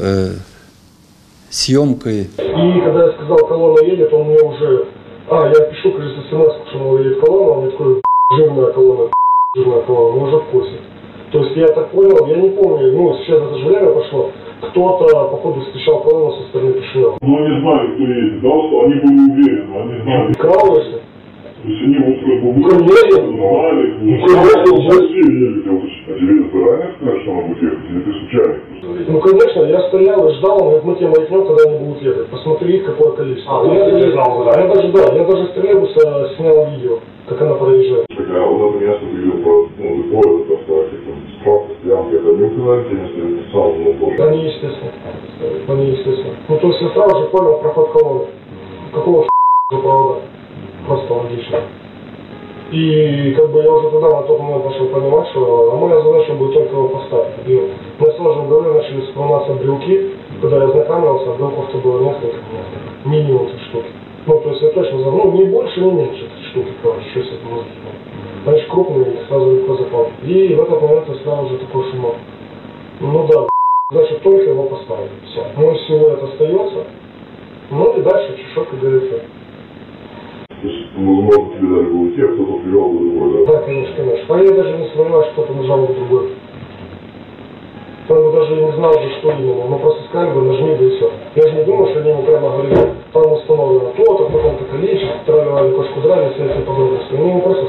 съемкой. 1.51 2.21
И 2.21 2.81
когда 2.85 3.07
я 3.07 3.13
сказал, 3.15 3.39
колонна 3.49 3.85
едет, 3.85 4.13
он 4.13 4.29
мне 4.29 4.41
уже... 4.41 4.87
А, 5.29 5.49
я 5.49 5.61
пишу, 5.65 5.91
кажется, 5.91 6.23
смс, 6.31 6.69
что 6.69 6.99
едет 7.01 7.19
колонна, 7.21 7.51
он 7.51 7.63
мне 7.65 7.71
такой, 7.73 8.03
жирная 8.31 8.73
колонна, 8.73 9.11
жирная 9.57 9.83
колонна, 9.83 10.21
мы 10.21 10.29
уже 10.29 10.37
в 10.37 10.51
курсе. 10.53 10.77
То 11.33 11.45
есть 11.45 11.57
я 11.57 11.67
так 11.69 11.91
понял, 11.91 12.27
я 12.27 12.37
не 12.37 12.51
помню, 12.51 12.93
ну, 12.93 13.17
сейчас 13.19 13.43
это 13.43 13.59
же 13.59 13.65
время 13.67 13.91
пошло, 13.91 14.31
кто-то, 14.61 15.29
походу, 15.31 15.61
встречал 15.61 16.03
колонну 16.03 16.33
со 16.33 16.43
стороны 16.49 16.73
Кишинева. 16.75 17.19
Ну, 17.21 17.37
они 17.37 17.61
знали, 17.61 17.95
кто 17.95 18.03
едет. 18.03 18.41
Да, 18.43 18.51
они 18.51 18.95
были 18.95 19.21
уверены, 19.33 19.77
они 19.81 20.03
знали. 20.03 20.33
Кралыши? 20.35 21.01
То 21.63 21.69
есть 21.69 21.83
они 21.83 21.97
вот 21.99 22.17
как 22.25 22.43
бы... 22.43 22.53
Ну, 22.57 22.69
конечно. 22.69 23.21
Знали, 23.21 23.95
ну, 24.01 24.27
конечно. 24.27 24.77
Все 24.91 25.21
едет, 25.21 25.67
я 25.67 25.73
А 25.73 26.19
тебе 26.19 26.51
заранее 26.51 26.95
сказать, 26.97 27.23
что 27.23 27.31
она 27.33 27.43
будет 27.43 27.63
ехать, 27.63 27.91
или 27.91 28.01
ты 28.01 28.13
случайно? 28.13 28.55
Ну, 29.09 29.21
конечно, 29.21 29.61
я 29.67 29.81
стоял 29.89 30.29
и 30.29 30.35
ждал, 30.35 30.63
он 30.63 30.69
говорит, 30.69 30.85
мы 30.85 30.95
тебя 30.97 31.09
маякнем, 31.09 31.47
когда 31.47 31.71
они 31.71 31.79
будут 31.85 32.03
ехать. 32.03 32.27
Посмотри 32.29 32.79
какое 32.79 33.13
количество. 33.13 33.61
А, 33.61 33.75
я, 33.75 33.85
ты 33.85 33.93
даже, 33.93 34.13
знал, 34.13 34.45
да? 34.45 34.61
я 34.61 34.69
даже, 34.75 34.93
да, 34.93 35.15
я 35.15 35.25
даже 35.25 35.45
с 35.47 35.51
троллейбуса 35.51 36.31
снял 36.37 36.67
видео, 36.71 36.99
как 37.29 37.43
она 37.43 37.55
проезжает. 37.55 38.07
Это 42.69 42.95
не 42.95 43.01
ну, 43.17 43.43
тоже. 43.53 44.23
Они, 44.23 44.45
естественно. 44.45 44.93
Естественно. 45.69 46.35
Ну, 46.49 46.59
то 46.59 46.69
есть 46.69 46.81
я 46.81 46.89
сразу 46.91 47.21
же 47.21 47.27
понял 47.29 47.59
проход 47.59 47.91
колонны. 47.93 48.25
Какого 48.93 49.29
провода? 49.69 50.21
Просто 50.87 51.15
логично. 51.15 51.59
И 52.73 53.35
как 53.37 53.51
бы 53.51 53.63
я 53.63 53.73
уже 53.73 53.91
тогда 53.91 54.11
на 54.11 54.23
тот 54.23 54.39
момент 54.39 54.65
начал 54.65 54.87
понимать, 54.87 55.29
что 55.29 55.73
а 55.73 55.77
моя 55.77 56.01
задача 56.03 56.35
будет 56.35 56.55
только 56.55 56.71
его 56.71 56.89
поставить. 56.89 57.35
И 57.47 57.55
у 57.55 58.03
меня 58.03 58.13
сразу 58.17 58.63
же 58.63 58.73
начали 58.73 59.01
вспоминаться 59.01 59.53
брелки. 59.55 60.11
Когда 60.41 60.57
я 60.59 60.65
ознакомился, 60.65 61.31
а 61.31 61.35
брелков-то 61.35 61.79
было 61.79 62.01
несколько, 62.01 62.39
минимум 63.05 63.49
три 63.49 63.59
штуки. 63.59 63.89
Ну, 64.27 64.41
то 64.41 64.51
есть 64.51 64.63
я 64.63 64.69
точно 64.71 64.99
знал, 65.01 65.13
ну, 65.13 65.33
не 65.33 65.45
больше, 65.45 65.81
не 65.81 65.91
меньше 65.91 66.29
штуки, 66.51 66.69
короче, 66.83 67.09
что 67.11 67.19
если 67.21 67.35
это 67.35 67.49
мозги. 67.49 67.71
Они 68.47 68.59
же 68.59 68.67
крупные, 68.69 69.17
сразу 69.29 69.51
легко 69.51 69.75
запал. 69.75 70.09
И 70.23 70.55
в 70.55 70.63
этот 70.63 70.81
момент 70.81 71.09
я 71.09 71.15
сразу 71.17 71.49
же 71.49 71.59
такой 71.59 71.91
шумок. 71.91 72.15
Ну 73.01 73.27
да, 73.27 73.49
значит, 73.91 74.23
только 74.23 74.51
его 74.51 74.65
поставили. 74.65 75.11
Все. 75.25 75.45
Ну, 75.57 75.73
и 75.73 75.79
силуэт 75.87 76.23
остается. 76.23 76.85
Ну 77.71 77.97
и 77.97 78.03
дальше 78.03 78.37
чешок. 78.37 78.69
То 78.71 78.87
есть, 80.69 80.87
возможно, 80.95 81.57
тебе 81.57 81.69
дали 81.69 81.87
бы 81.87 82.01
уйти, 82.01 82.21
а 82.21 82.29
кто-то 82.29 82.53
бы 82.53 82.71
другой, 82.71 83.47
да? 83.47 83.53
Да, 83.53 83.59
конечно, 83.63 83.97
конечно. 83.97 84.35
А 84.35 84.39
я 84.43 84.53
даже 84.53 84.77
не 84.77 84.89
сомневаюсь, 84.89 85.27
что 85.33 85.43
кто-то 85.43 85.59
нажал 85.59 85.87
бы 85.87 85.95
другой. 85.95 86.31
Он 88.11 88.25
бы 88.25 88.33
даже 88.33 88.61
и 88.61 88.65
не 88.65 88.73
знал 88.73 88.93
что 88.93 89.31
именно. 89.31 89.65
Мы 89.67 89.79
просто 89.79 90.03
сказали 90.09 90.35
бы, 90.35 90.43
нажми, 90.43 90.75
да 90.75 90.85
и 90.85 90.91
все. 90.91 91.11
Я 91.37 91.43
же 91.49 91.55
не 91.55 91.65
думал, 91.65 91.89
что 91.89 92.01
они 92.01 92.11
ему 92.11 92.23
прямо 92.25 92.51
говорили, 92.51 92.77
там 93.13 93.33
установлено 93.33 93.93
то-то, 93.97 94.25
потом-то 94.25 94.65
количество, 94.65 95.15
тролливали 95.27 95.71
кошку 95.77 96.01
драли, 96.01 96.35
все 96.35 96.45
эти 96.45 96.61
подробности. 96.67 97.15
Они 97.15 97.31
ему 97.31 97.41
просто 97.41 97.60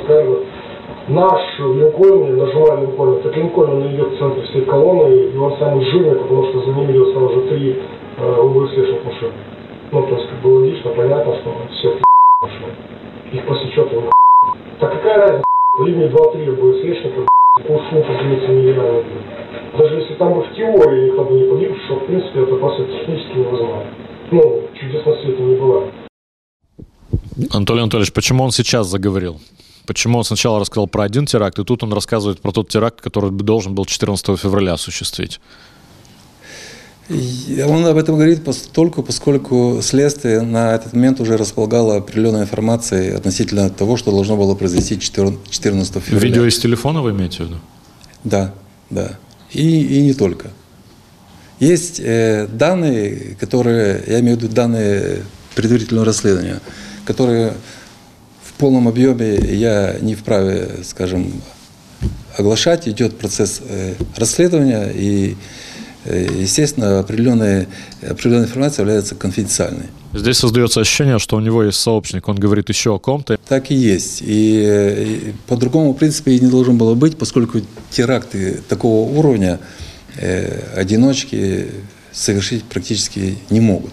наш 1.13 1.59
в 1.59 1.77
Линкольне, 1.77 2.31
нажимали 2.31 2.85
Линкольне, 2.85 3.21
так 3.21 3.35
Линкольн 3.35 3.95
идет 3.95 4.13
в 4.13 4.17
центре 4.19 4.43
всей 4.43 4.61
колонны, 4.65 5.13
и 5.13 5.37
он 5.37 5.57
самый 5.57 5.83
жирный, 5.85 6.15
потому 6.15 6.45
что 6.45 6.59
за 6.61 6.71
ним 6.71 6.91
идет 6.91 7.13
сразу 7.13 7.29
же 7.33 7.41
три 7.49 7.79
э, 8.17 8.41
УБСшных 8.41 9.05
машин. 9.05 9.31
Ну, 9.91 10.03
то 10.07 10.15
есть, 10.15 10.29
как 10.29 10.41
бы 10.41 10.47
логично, 10.47 10.91
понятно, 10.91 11.35
что 11.35 11.53
все 11.71 11.97
машины. 12.41 12.73
Их 13.31 13.45
посечет 13.45 13.93
он 13.93 14.03
Так 14.79 14.93
какая 14.93 15.17
разница, 15.19 15.43
линии 15.79 16.07
2-3 16.07 16.49
УБСшников, 16.49 17.27
какого 17.57 17.89
шума 17.89 18.01
поднимется 18.03 18.47
нереально. 18.49 19.03
Даже 19.77 19.95
если 19.95 20.13
там 20.15 20.33
бы 20.33 20.43
в 20.43 20.55
теории 20.55 21.09
никто 21.09 21.23
бы 21.23 21.33
не 21.33 21.43
погиб, 21.43 21.77
что 21.85 21.95
в 21.95 22.05
принципе 22.05 22.43
это 22.43 22.55
просто 22.55 22.85
технически 22.85 23.37
невозможно. 23.37 23.83
Ну, 24.31 24.63
чудес 24.79 25.05
на 25.05 25.13
свете 25.15 25.41
не 25.41 25.55
бывает. 25.55 25.93
Анатолий 27.53 27.81
Анатольевич, 27.81 28.13
почему 28.13 28.43
он 28.43 28.51
сейчас 28.51 28.87
заговорил? 28.87 29.37
Почему 29.85 30.19
он 30.19 30.23
сначала 30.23 30.59
рассказал 30.59 30.87
про 30.87 31.03
один 31.03 31.25
теракт, 31.25 31.59
и 31.59 31.63
тут 31.63 31.83
он 31.83 31.93
рассказывает 31.93 32.39
про 32.39 32.51
тот 32.51 32.69
теракт, 32.69 33.01
который 33.01 33.31
должен 33.31 33.73
был 33.73 33.85
14 33.85 34.39
февраля 34.39 34.73
осуществить? 34.73 35.39
Он 37.09 37.85
об 37.85 37.97
этом 37.97 38.15
говорит 38.15 38.43
постольку, 38.43 39.03
поскольку 39.03 39.79
следствие 39.81 40.41
на 40.41 40.75
этот 40.75 40.93
момент 40.93 41.19
уже 41.19 41.35
располагало 41.35 41.97
определенной 41.97 42.43
информацией 42.43 43.11
относительно 43.11 43.69
того, 43.69 43.97
что 43.97 44.11
должно 44.11 44.37
было 44.37 44.55
произойти 44.55 44.97
14 44.99 46.03
февраля. 46.03 46.25
Видео 46.25 46.45
из 46.45 46.57
телефона 46.57 47.01
вы 47.01 47.11
имеете 47.11 47.43
в 47.43 47.47
виду? 47.47 47.55
Да, 48.23 48.53
да. 48.89 49.17
И, 49.51 49.81
и 49.81 50.01
не 50.03 50.13
только. 50.13 50.51
Есть 51.59 51.99
э, 51.99 52.47
данные, 52.47 53.35
которые, 53.39 54.03
я 54.07 54.19
имею 54.21 54.37
в 54.37 54.41
виду 54.41 54.53
данные 54.53 55.23
предварительного 55.53 56.05
расследования, 56.05 56.61
которые 57.05 57.53
полном 58.61 58.87
объеме 58.87 59.35
я 59.37 59.97
не 60.01 60.13
вправе, 60.13 60.69
скажем, 60.83 61.33
оглашать. 62.37 62.87
Идет 62.87 63.17
процесс 63.17 63.59
э, 63.67 63.95
расследования, 64.15 64.91
и, 64.93 65.35
э, 66.05 66.27
естественно, 66.39 66.99
определенная, 66.99 67.65
определенная 68.07 68.45
информация 68.45 68.83
является 68.83 69.15
конфиденциальной. 69.15 69.87
Здесь 70.13 70.37
создается 70.37 70.79
ощущение, 70.79 71.17
что 71.17 71.37
у 71.37 71.39
него 71.39 71.63
есть 71.63 71.79
сообщник, 71.79 72.27
он 72.27 72.35
говорит 72.35 72.69
еще 72.69 72.93
о 72.93 72.99
ком-то. 72.99 73.39
Так 73.47 73.71
и 73.71 73.75
есть. 73.75 74.21
И, 74.21 74.63
э, 74.63 75.05
и 75.05 75.33
по-другому, 75.47 75.93
в 75.93 75.97
принципе, 75.97 76.33
и 76.33 76.39
не 76.39 76.47
должен 76.47 76.77
было 76.77 76.93
быть, 76.93 77.17
поскольку 77.17 77.61
теракты 77.89 78.61
такого 78.69 79.09
уровня 79.09 79.59
э, 80.17 80.75
одиночки 80.75 81.65
совершить 82.11 82.63
практически 82.65 83.39
не 83.49 83.59
могут. 83.59 83.91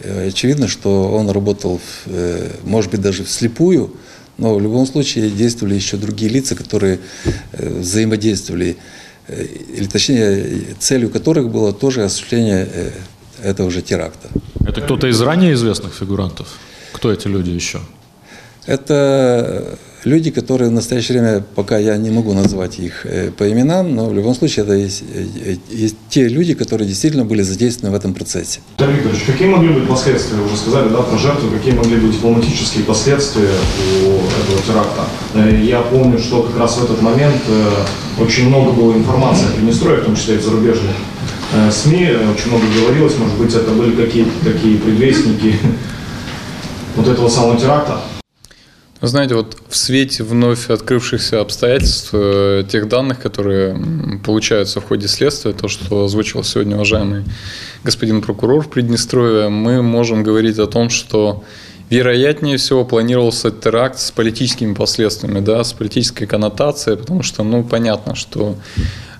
Э, 0.00 0.28
Очевидно, 0.28 0.68
что 0.68 1.10
он 1.12 1.30
работал, 1.30 1.80
э, 2.06 2.50
может 2.64 2.90
быть, 2.90 3.00
даже 3.00 3.24
вслепую, 3.24 3.94
но 4.38 4.54
в 4.54 4.60
любом 4.60 4.86
случае 4.86 5.30
действовали 5.30 5.74
еще 5.74 5.96
другие 5.96 6.30
лица, 6.30 6.54
которые 6.54 7.00
э, 7.52 7.78
взаимодействовали, 7.80 8.76
или 9.28 9.86
точнее, 9.86 10.74
целью 10.80 11.08
которых 11.08 11.50
было 11.50 11.72
тоже 11.72 12.02
осуществление 12.02 12.68
этого 13.40 13.70
же 13.70 13.80
теракта. 13.80 14.28
Это 14.66 14.80
кто-то 14.80 15.06
из 15.06 15.20
ранее 15.20 15.52
известных 15.52 15.94
фигурантов? 15.94 16.48
Кто 16.92 17.12
эти 17.12 17.28
люди 17.28 17.50
еще? 17.50 17.80
Это 18.66 19.78
люди, 20.04 20.30
которые 20.30 20.70
в 20.70 20.72
настоящее 20.72 21.20
время, 21.20 21.44
пока 21.54 21.78
я 21.78 21.96
не 21.96 22.10
могу 22.10 22.32
назвать 22.32 22.78
их 22.78 23.04
э, 23.04 23.30
по 23.30 23.50
именам, 23.50 23.94
но 23.94 24.06
в 24.06 24.14
любом 24.14 24.34
случае 24.34 24.64
это 24.64 24.74
есть, 24.74 25.02
э, 25.14 25.56
есть 25.70 25.96
те 26.08 26.28
люди, 26.28 26.54
которые 26.54 26.88
действительно 26.88 27.24
были 27.24 27.42
задействованы 27.42 27.94
в 27.96 27.98
этом 27.98 28.14
процессе. 28.14 28.60
Виталий 28.78 28.94
Викторович, 28.96 29.22
какие 29.26 29.48
могли 29.48 29.68
быть 29.68 29.88
последствия, 29.88 30.38
вы 30.38 30.46
уже 30.46 30.56
сказали, 30.56 30.88
да, 30.88 31.02
про 31.02 31.18
жертву, 31.18 31.50
какие 31.50 31.72
могли 31.74 31.96
быть 31.96 32.12
дипломатические 32.12 32.84
последствия 32.84 33.50
у 34.04 34.08
этого 34.08 34.62
теракта? 34.66 35.04
Э, 35.34 35.60
Я 35.64 35.80
помню, 35.82 36.18
что 36.18 36.42
как 36.42 36.58
раз 36.58 36.76
в 36.76 36.84
этот 36.84 37.02
момент 37.02 37.42
э, 37.48 38.22
очень 38.22 38.48
много 38.48 38.72
было 38.72 38.94
информации 38.94 39.46
о 39.48 39.52
Приднестровье, 39.56 40.00
в 40.00 40.04
том 40.04 40.16
числе 40.16 40.36
и 40.36 40.38
в 40.38 40.42
зарубежных 40.42 40.94
э, 41.52 41.70
СМИ, 41.70 42.04
э, 42.04 42.30
очень 42.32 42.48
много 42.50 42.64
говорилось, 42.80 43.16
может 43.18 43.36
быть, 43.36 43.54
это 43.54 43.70
были 43.72 43.94
какие-то 43.94 44.30
такие 44.44 44.78
предвестники 44.78 45.54
вот 46.96 47.08
этого 47.08 47.28
самого 47.28 47.58
теракта? 47.58 48.00
Знаете, 49.02 49.34
вот 49.34 49.56
в 49.66 49.76
свете 49.76 50.22
вновь 50.22 50.68
открывшихся 50.68 51.40
обстоятельств, 51.40 52.10
э, 52.12 52.64
тех 52.68 52.86
данных, 52.86 53.18
которые 53.18 53.74
получаются 54.22 54.80
в 54.80 54.84
ходе 54.84 55.08
следствия, 55.08 55.54
то, 55.54 55.68
что 55.68 56.04
озвучил 56.04 56.44
сегодня 56.44 56.76
уважаемый 56.76 57.24
господин 57.82 58.20
прокурор 58.20 58.62
в 58.62 58.68
Приднестровье, 58.68 59.48
мы 59.48 59.80
можем 59.80 60.22
говорить 60.22 60.58
о 60.58 60.66
том, 60.66 60.90
что 60.90 61.42
вероятнее 61.88 62.58
всего 62.58 62.84
планировался 62.84 63.50
теракт 63.50 63.98
с 63.98 64.10
политическими 64.10 64.74
последствиями, 64.74 65.40
да, 65.40 65.64
с 65.64 65.72
политической 65.72 66.26
коннотацией, 66.26 66.98
потому 66.98 67.22
что, 67.22 67.42
ну, 67.42 67.64
понятно, 67.64 68.14
что 68.14 68.56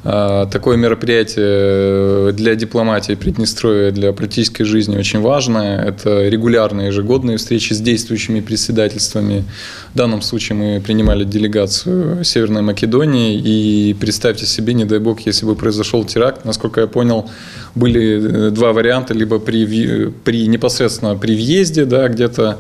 такое 0.02 0.78
мероприятие 0.78 2.32
для 2.32 2.54
дипломатии 2.54 3.14
Приднестровья, 3.14 3.90
для 3.90 4.12
политической 4.12 4.64
жизни 4.64 4.96
очень 4.96 5.20
важное. 5.20 5.84
Это 5.84 6.26
регулярные 6.28 6.86
ежегодные 6.88 7.36
встречи 7.36 7.74
с 7.74 7.80
действующими 7.80 8.40
председательствами. 8.40 9.44
В 9.92 9.96
данном 9.98 10.22
случае 10.22 10.56
мы 10.56 10.80
принимали 10.80 11.24
делегацию 11.24 12.24
Северной 12.24 12.62
Македонии. 12.62 13.36
И 13.36 13.94
представьте 13.94 14.46
себе, 14.46 14.72
не 14.72 14.84
дай 14.84 15.00
бог, 15.00 15.20
если 15.26 15.44
бы 15.44 15.54
произошел 15.54 16.04
теракт, 16.04 16.44
насколько 16.44 16.80
я 16.80 16.86
понял, 16.86 17.28
были 17.74 18.48
э, 18.48 18.50
два 18.50 18.72
варианта, 18.72 19.14
либо 19.14 19.38
при, 19.38 20.10
при 20.24 20.46
непосредственно 20.46 21.14
при 21.14 21.34
въезде, 21.34 21.84
да, 21.84 22.08
где-то 22.08 22.58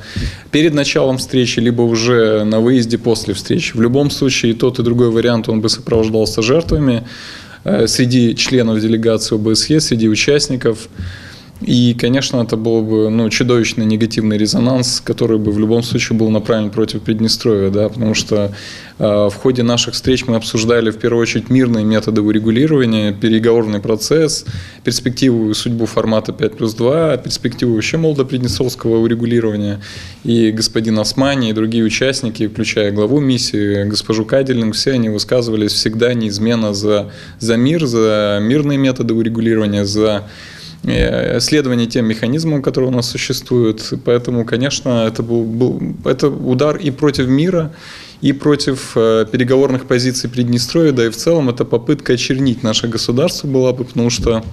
перед 0.50 0.74
началом 0.74 1.18
встречи, 1.18 1.58
либо 1.60 1.82
уже 1.82 2.44
на 2.44 2.60
выезде 2.60 2.98
после 2.98 3.34
встречи. 3.34 3.76
В 3.76 3.80
любом 3.80 4.10
случае 4.10 4.52
и 4.52 4.54
тот, 4.54 4.78
и 4.78 4.82
другой 4.82 5.10
вариант, 5.10 5.48
он 5.48 5.60
бы 5.60 5.68
сопровождался 5.68 6.42
жертвами 6.42 7.02
э, 7.02 7.29
среди 7.86 8.34
членов 8.34 8.80
делегации 8.80 9.34
ОБСЕ, 9.34 9.80
среди 9.80 10.08
участников. 10.08 10.88
И, 11.60 11.94
конечно, 11.94 12.40
это 12.42 12.56
был 12.56 12.82
бы 12.82 13.10
ну, 13.10 13.28
чудовищный 13.28 13.84
негативный 13.84 14.38
резонанс, 14.38 15.02
который 15.04 15.38
бы 15.38 15.52
в 15.52 15.58
любом 15.58 15.82
случае 15.82 16.18
был 16.18 16.30
направлен 16.30 16.70
против 16.70 17.02
Приднестровья, 17.02 17.70
да, 17.70 17.88
потому 17.90 18.14
что 18.14 18.52
э, 18.98 19.04
в 19.04 19.34
ходе 19.34 19.62
наших 19.62 19.92
встреч 19.92 20.26
мы 20.26 20.36
обсуждали 20.36 20.90
в 20.90 20.96
первую 20.96 21.20
очередь 21.20 21.50
мирные 21.50 21.84
методы 21.84 22.22
урегулирования, 22.22 23.12
переговорный 23.12 23.80
процесс, 23.80 24.46
перспективу 24.84 25.50
и 25.50 25.54
судьбу 25.54 25.84
формата 25.84 26.32
5 26.32 26.56
плюс 26.56 26.74
2, 26.74 27.18
перспективу 27.18 27.74
вообще 27.74 27.98
молодо-приднестровского 27.98 28.96
урегулирования. 28.96 29.80
И 30.24 30.52
господин 30.52 30.98
Османи, 30.98 31.50
и 31.50 31.52
другие 31.52 31.84
участники, 31.84 32.48
включая 32.48 32.90
главу 32.90 33.20
миссии, 33.20 33.84
госпожу 33.84 34.24
Кадельник, 34.24 34.74
все 34.74 34.92
они 34.92 35.10
высказывались 35.10 35.72
всегда 35.72 36.14
неизменно 36.14 36.72
за, 36.72 37.12
за 37.38 37.56
мир, 37.58 37.84
за 37.84 38.38
мирные 38.40 38.78
методы 38.78 39.12
урегулирования, 39.12 39.84
за 39.84 40.26
следование 41.40 41.86
тем 41.86 42.06
механизмам, 42.06 42.62
которые 42.62 42.90
у 42.90 42.94
нас 42.94 43.10
существуют. 43.10 43.92
Поэтому, 44.04 44.44
конечно, 44.44 45.06
это 45.06 45.22
был, 45.22 45.44
был 45.44 45.80
это 46.04 46.28
удар 46.28 46.76
и 46.76 46.90
против 46.90 47.28
мира, 47.28 47.72
и 48.20 48.32
против 48.32 48.92
э, 48.96 49.26
переговорных 49.30 49.86
позиций 49.86 50.28
Приднестровья, 50.28 50.92
да 50.92 51.06
и 51.06 51.10
в 51.10 51.16
целом 51.16 51.48
это 51.48 51.64
попытка 51.64 52.12
очернить 52.14 52.62
наше 52.62 52.88
государство 52.88 53.46
была 53.46 53.72
бы, 53.72 53.84
потому 53.84 54.10
что 54.10 54.44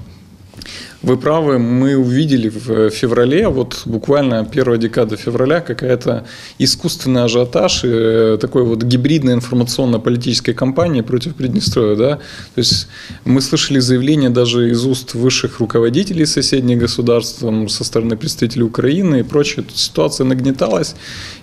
вы 1.04 1.18
правы, 1.18 1.60
мы 1.60 1.96
увидели 1.96 2.50
в 2.50 2.90
феврале, 2.90 3.48
вот 3.50 3.84
буквально 3.86 4.46
первая 4.46 4.80
декада 4.80 5.16
февраля, 5.16 5.62
какая-то 5.62 6.26
искусственный 6.58 7.24
ажиотаж, 7.24 7.84
и 7.84 7.88
э, 7.90 8.38
такой 8.42 8.64
вот 8.64 8.84
гибридной 8.84 9.34
информационно-политической 9.34 10.54
кампании 10.54 11.02
против 11.02 11.36
Приднестровья. 11.36 11.96
Да? 11.96 12.16
То 12.16 12.60
есть 12.60 12.88
мы 13.26 13.42
слышали 13.42 13.80
заявления 13.80 14.30
даже 14.30 14.72
из 14.72 14.86
уст 14.86 15.14
высших 15.14 15.60
руководителей 15.60 16.26
соседних 16.26 16.80
государств, 16.80 17.44
со 17.70 17.84
стороны 17.84 18.18
представителей 18.18 18.64
Украины 18.64 19.20
и 19.20 19.24
прочее. 19.24 19.66
Тут 19.66 19.78
ситуация 19.78 20.26
нагнеталась. 20.26 20.96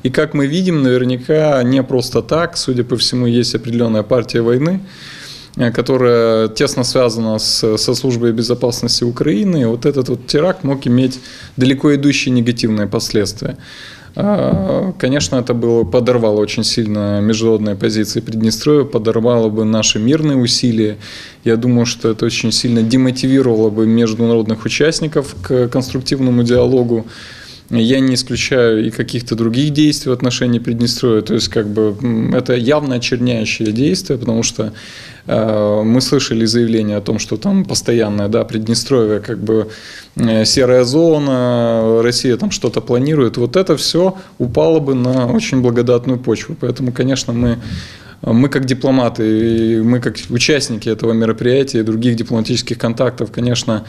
И 0.03 0.11
как 0.11 0.35
мы 0.35 0.47
видим, 0.47 0.83
наверняка 0.83 1.63
не 1.63 1.83
просто 1.83 2.23
так, 2.23 2.57
судя 2.57 2.83
по 2.83 2.97
всему, 2.97 3.27
есть 3.27 3.55
определенная 3.55 4.03
партия 4.03 4.41
войны, 4.41 4.81
Э, 4.81 5.14
которая 5.57 6.49
тесно 6.49 6.85
связана 6.85 7.39
с, 7.39 7.77
со 7.77 7.95
службой 7.95 8.33
безопасности 8.33 9.05
Украины, 9.05 9.69
вот 9.69 9.87
этот 9.87 10.09
вот 10.09 10.27
теракт 10.27 10.65
мог 10.65 10.87
иметь 10.87 11.21
далеко 11.57 11.95
идущие 11.95 12.33
негативные 12.33 12.87
последствия. 12.87 13.57
А, 14.17 14.93
конечно, 14.99 15.37
это 15.37 15.55
было, 15.55 15.85
подорвало 15.85 16.41
очень 16.41 16.63
сильно 16.63 17.21
международные 17.21 17.75
позиции 17.75 18.21
Приднестровья, 18.21 18.85
подорвало 18.85 19.49
бы 19.49 19.65
наши 19.65 19.99
мирные 19.99 20.37
усилия. 20.37 20.99
Я 21.45 21.57
думаю, 21.57 21.85
что 21.87 22.11
это 22.11 22.25
очень 22.25 22.53
сильно 22.53 22.83
демотивировало 22.83 23.71
бы 23.71 23.87
международных 23.87 24.65
участников 24.65 25.35
к 25.43 25.69
конструктивному 25.69 26.45
диалогу. 26.45 27.07
Я 27.71 27.99
не 27.99 28.15
исключаю 28.15 28.87
и 28.87 28.91
каких-то 28.91 29.35
других 29.35 29.73
действий 29.73 30.11
в 30.11 30.13
отношении 30.13 30.59
Приднестровья. 30.59 31.23
То 31.23 31.35
есть, 31.35 31.49
как 31.49 31.69
бы, 31.69 31.97
это 32.35 32.55
явно 32.55 32.97
очерняющее 32.97 33.73
действие, 33.73 34.19
потому 34.19 34.43
что 34.43 34.65
э, 34.65 34.71
мы 35.27 36.01
слышали 36.01 36.45
заявление 36.45 36.99
о 36.99 37.01
том, 37.01 37.19
что 37.19 37.37
там 37.37 37.65
постоянное, 37.65 38.29
да, 38.29 38.45
Приднестровье, 38.45 39.21
как 39.21 39.39
бы 39.39 39.71
э, 40.17 40.45
серая 40.45 40.85
зона, 40.85 42.03
Россия 42.03 42.37
там 42.37 42.51
что-то 42.51 42.81
планирует. 42.81 43.39
Вот 43.39 43.57
это 43.57 43.77
все 43.77 44.19
упало 44.39 44.81
бы 44.81 44.95
на 44.95 45.27
очень 45.27 45.63
благодатную 45.63 46.19
почву. 46.19 46.57
Поэтому, 46.61 46.93
конечно, 46.93 47.33
мы 47.33 47.59
мы 48.27 48.49
как 48.49 48.65
дипломаты, 48.65 49.83
мы 49.83 50.01
как 50.01 50.17
участники 50.31 50.89
этого 50.89 51.13
мероприятия 51.13 51.81
и 51.81 51.83
других 51.83 52.17
дипломатических 52.17 52.79
контактов, 52.79 53.31
конечно, 53.31 53.85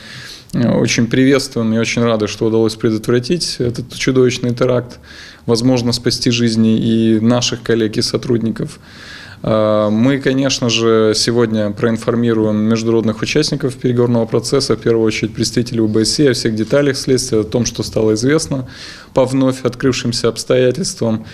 очень 0.54 1.08
приветствуем 1.08 1.74
и 1.74 1.78
очень 1.78 2.04
рады, 2.04 2.28
что 2.28 2.45
удалось 2.45 2.76
предотвратить 2.76 3.58
этот 3.60 3.93
чудовищный 3.95 4.54
теракт, 4.54 5.00
возможно, 5.45 5.91
спасти 5.91 6.32
жизни 6.32 6.78
и 6.78 7.19
наших 7.19 7.62
коллег 7.62 7.98
и 7.98 8.02
сотрудников. 8.02 8.80
А, 9.43 9.89
мы, 9.89 10.19
конечно 10.19 10.69
же, 10.69 11.13
сегодня 11.15 11.71
проинформируем 11.71 12.58
международных 12.58 13.21
участников 13.21 13.76
переговорного 13.76 14.26
процесса, 14.26 14.76
в 14.76 14.80
первую 14.80 15.06
очередь 15.06 15.34
представителей 15.34 15.82
УБСЕ, 15.82 16.32
о 16.32 16.34
всех 16.34 16.56
деталях 16.56 16.98
следствия, 16.98 17.41
о 17.41 17.43
том, 17.43 17.65
что 17.65 17.84
стало 17.84 18.13
известно 18.13 18.67
по 19.13 19.26
вновь 19.26 19.63
открывшимся 19.63 20.28
обстоятельствам. 20.28 21.26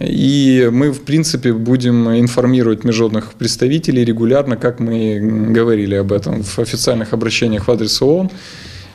И 0.00 0.68
мы, 0.72 0.90
в 0.90 1.02
принципе, 1.02 1.52
будем 1.52 2.10
информировать 2.10 2.82
международных 2.82 3.34
представителей 3.34 4.04
регулярно, 4.04 4.56
как 4.56 4.80
мы 4.80 5.20
говорили 5.50 5.94
об 5.94 6.12
этом 6.12 6.42
в 6.42 6.58
официальных 6.58 7.12
обращениях 7.12 7.68
в 7.68 7.70
адрес 7.70 8.02
ООН. 8.02 8.30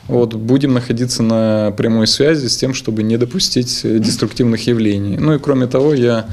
Вот, 0.08 0.34
будем 0.34 0.74
находиться 0.74 1.22
на 1.22 1.70
прямой 1.70 2.06
связи 2.06 2.48
с 2.48 2.56
тем, 2.56 2.74
чтобы 2.74 3.02
не 3.02 3.16
допустить 3.16 3.80
деструктивных 3.84 4.66
явлений. 4.66 5.16
Ну 5.16 5.34
и 5.34 5.38
кроме 5.38 5.66
того, 5.66 5.94
я 5.94 6.26
э, 6.28 6.32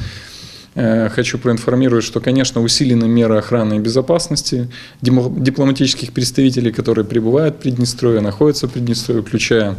хочу 1.14 1.38
проинформировать, 1.38 2.06
что, 2.06 2.20
конечно, 2.20 2.62
усилены 2.62 3.08
меры 3.08 3.38
охраны 3.38 3.76
и 3.76 3.80
безопасности 3.80 4.70
дипломатических 5.02 6.14
представителей, 6.14 6.72
которые 6.72 7.06
прибывают 7.06 7.56
в 7.56 7.58
Приднестровье, 7.60 8.22
находятся 8.22 8.68
в 8.68 8.72
Приднестровье, 8.72 9.24
включая 9.24 9.76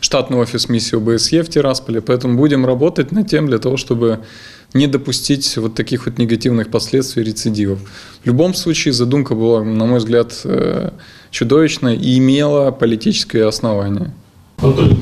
штатный 0.00 0.38
офис 0.38 0.68
миссии 0.68 0.96
ОБСЕ 0.96 1.42
в 1.42 1.48
Тирасполе, 1.48 2.00
поэтому 2.00 2.36
будем 2.36 2.66
работать 2.66 3.12
над 3.12 3.28
тем 3.28 3.46
для 3.46 3.58
того, 3.58 3.76
чтобы 3.76 4.20
не 4.74 4.86
допустить 4.86 5.56
вот 5.56 5.74
таких 5.74 6.06
вот 6.06 6.18
негативных 6.18 6.70
последствий 6.70 7.22
рецидивов. 7.22 7.78
В 8.22 8.26
любом 8.26 8.54
случае 8.54 8.92
задумка 8.92 9.34
была, 9.34 9.62
на 9.62 9.86
мой 9.86 9.98
взгляд, 9.98 10.40
э, 10.44 10.90
чудовищная 11.30 11.94
и 11.94 12.18
имела 12.18 12.70
политическое 12.72 13.46
основание. 13.46 14.12
Анатолий 14.64 14.96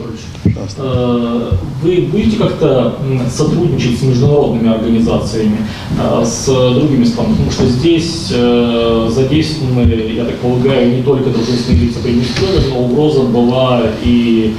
э, 0.76 1.50
вы 1.82 2.08
будете 2.10 2.36
как-то 2.36 2.98
сотрудничать 3.30 3.98
с 3.98 4.02
международными 4.02 4.74
организациями, 4.74 5.58
э, 5.98 6.24
с 6.24 6.46
другими 6.46 7.04
странами? 7.04 7.34
Потому 7.34 7.50
что 7.52 7.66
здесь 7.66 8.28
э, 8.32 9.10
задействованы, 9.14 9.88
я 9.90 10.24
так 10.24 10.36
полагаю, 10.38 10.96
не 10.96 11.02
только 11.02 11.30
дружественные 11.30 11.84
лица 11.84 12.00
Приднестровья, 12.00 12.60
но 12.70 12.84
угроза 12.84 13.22
была 13.22 13.82
и 14.02 14.54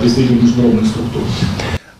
представителей 0.00 0.40
международных 0.40 0.86
структур. 0.86 1.22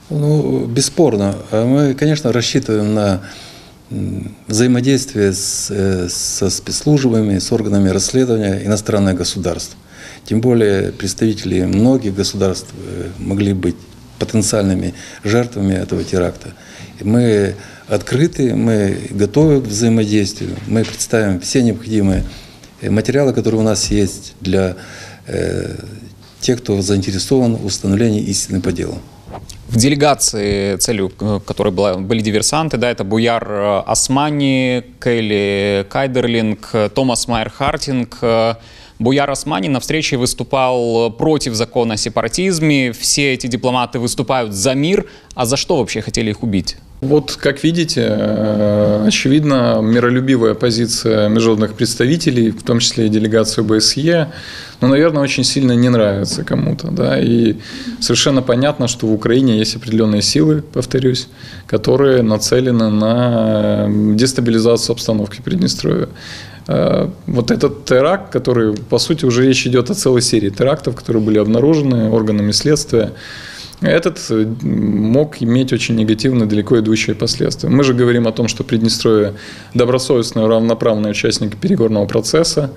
Ну, 0.09 0.65
бесспорно. 0.67 1.35
Мы, 1.53 1.95
конечно, 1.95 2.33
рассчитываем 2.33 2.95
на 2.95 3.21
взаимодействие 4.49 5.33
с, 5.33 5.71
со 6.09 6.51
спецслужбами, 6.51 7.39
с 7.39 7.53
органами 7.53 7.91
расследования 7.91 8.63
иностранных 8.65 9.17
государств. 9.17 9.77
Тем 10.27 10.41
более 10.41 10.91
представители 10.91 11.63
многих 11.63 12.15
государств 12.15 12.75
э, 12.77 13.11
могли 13.19 13.53
быть 13.53 13.77
потенциальными 14.19 14.93
жертвами 15.23 15.75
этого 15.75 16.03
теракта. 16.03 16.53
Мы 17.01 17.55
открыты, 17.87 18.55
мы 18.57 18.99
готовы 19.11 19.61
к 19.61 19.67
взаимодействию, 19.67 20.57
мы 20.67 20.83
представим 20.83 21.41
все 21.41 21.63
необходимые 21.63 22.25
э, 22.81 22.91
материалы, 22.91 23.33
которые 23.33 23.61
у 23.61 23.65
нас 23.65 23.89
есть 23.93 24.35
для 24.41 24.75
э, 25.29 25.77
тех, 26.41 26.61
кто 26.61 26.83
заинтересован 26.83 27.55
в 27.55 27.65
установлении 27.65 28.23
истины 28.23 28.61
по 28.61 28.73
делу. 28.73 28.99
В 29.69 29.77
делегации, 29.77 30.77
целью 30.77 31.09
которой 31.09 31.73
была, 31.73 31.99
были 31.99 32.21
диверсанты, 32.21 32.79
да, 32.79 32.91
это 32.91 33.05
Буяр 33.05 33.85
Османи, 33.87 34.85
Келли 35.03 35.87
Кайдерлинг, 35.89 36.73
Томас 36.95 37.29
Майер 37.29 37.51
Хартинг, 37.51 38.19
Буяр 38.99 39.31
Османи 39.31 39.69
на 39.69 39.81
встрече 39.81 40.17
выступал 40.17 41.11
против 41.11 41.55
закона 41.55 41.95
о 41.95 41.97
сепаратизме. 41.97 42.93
Все 42.93 43.35
эти 43.35 43.47
дипломаты 43.47 43.99
выступают 43.99 44.53
за 44.55 44.75
мир. 44.75 45.07
А 45.35 45.45
за 45.45 45.57
что 45.57 45.77
вообще 45.77 46.01
хотели 46.01 46.31
их 46.31 46.43
убить? 46.43 46.77
Вот, 47.03 47.37
как 47.37 47.63
видите, 47.63 48.07
э, 48.09 49.05
очевидно, 49.07 49.81
миролюбивая 49.83 50.55
позиция 50.55 51.29
международных 51.29 51.75
представителей, 51.75 52.51
в 52.51 52.63
том 52.63 52.79
числе 52.79 53.07
и 53.07 53.09
делегации 53.11 53.61
ОБСЕ, 53.61 54.33
ну, 54.81 54.89
наверное, 54.89 55.23
очень 55.23 55.45
сильно 55.45 55.73
не 55.73 55.91
нравится 55.91 56.43
кому-то. 56.43 56.91
Да? 56.91 57.21
И 57.21 57.57
совершенно 58.01 58.41
понятно, 58.41 58.89
что 58.89 59.07
в 59.07 59.13
Украине 59.13 59.59
есть 59.59 59.77
определенные 59.77 60.23
силы, 60.23 60.63
повторюсь, 60.63 61.29
которые 61.67 62.23
нацелены 62.23 62.89
на 62.89 63.89
дестабилизацию 64.15 64.95
обстановки 64.95 65.43
Приднестровья. 65.43 66.09
Э, 66.69 67.09
вот 67.27 67.51
этот 67.51 67.85
теракт, 67.85 68.33
который, 68.33 68.75
по 68.75 68.99
сути, 68.99 69.25
уже 69.25 69.47
речь 69.47 69.67
идет 69.67 69.91
о 69.91 69.95
целой 69.95 70.23
серии 70.23 70.51
терактов, 70.51 70.97
которые 70.97 71.23
были 71.23 71.39
обнаружены 71.39 72.11
органами 72.11 72.53
следствия, 72.53 73.13
этот 73.83 74.19
э, 74.31 74.47
мог 74.63 75.43
иметь 75.43 75.73
очень 75.73 75.97
негативные, 75.97 76.47
далеко 76.47 76.79
идущие 76.79 77.15
последствия. 77.15 77.69
Мы 77.69 77.85
же 77.85 77.95
говорим 77.95 78.27
о 78.27 78.33
том, 78.33 78.49
что 78.49 78.65
Приднестровье 78.65 79.35
добросовестный, 79.75 80.47
равноправный 80.47 81.11
участник 81.11 81.57
переговорного 81.57 82.07
процесса. 82.07 82.71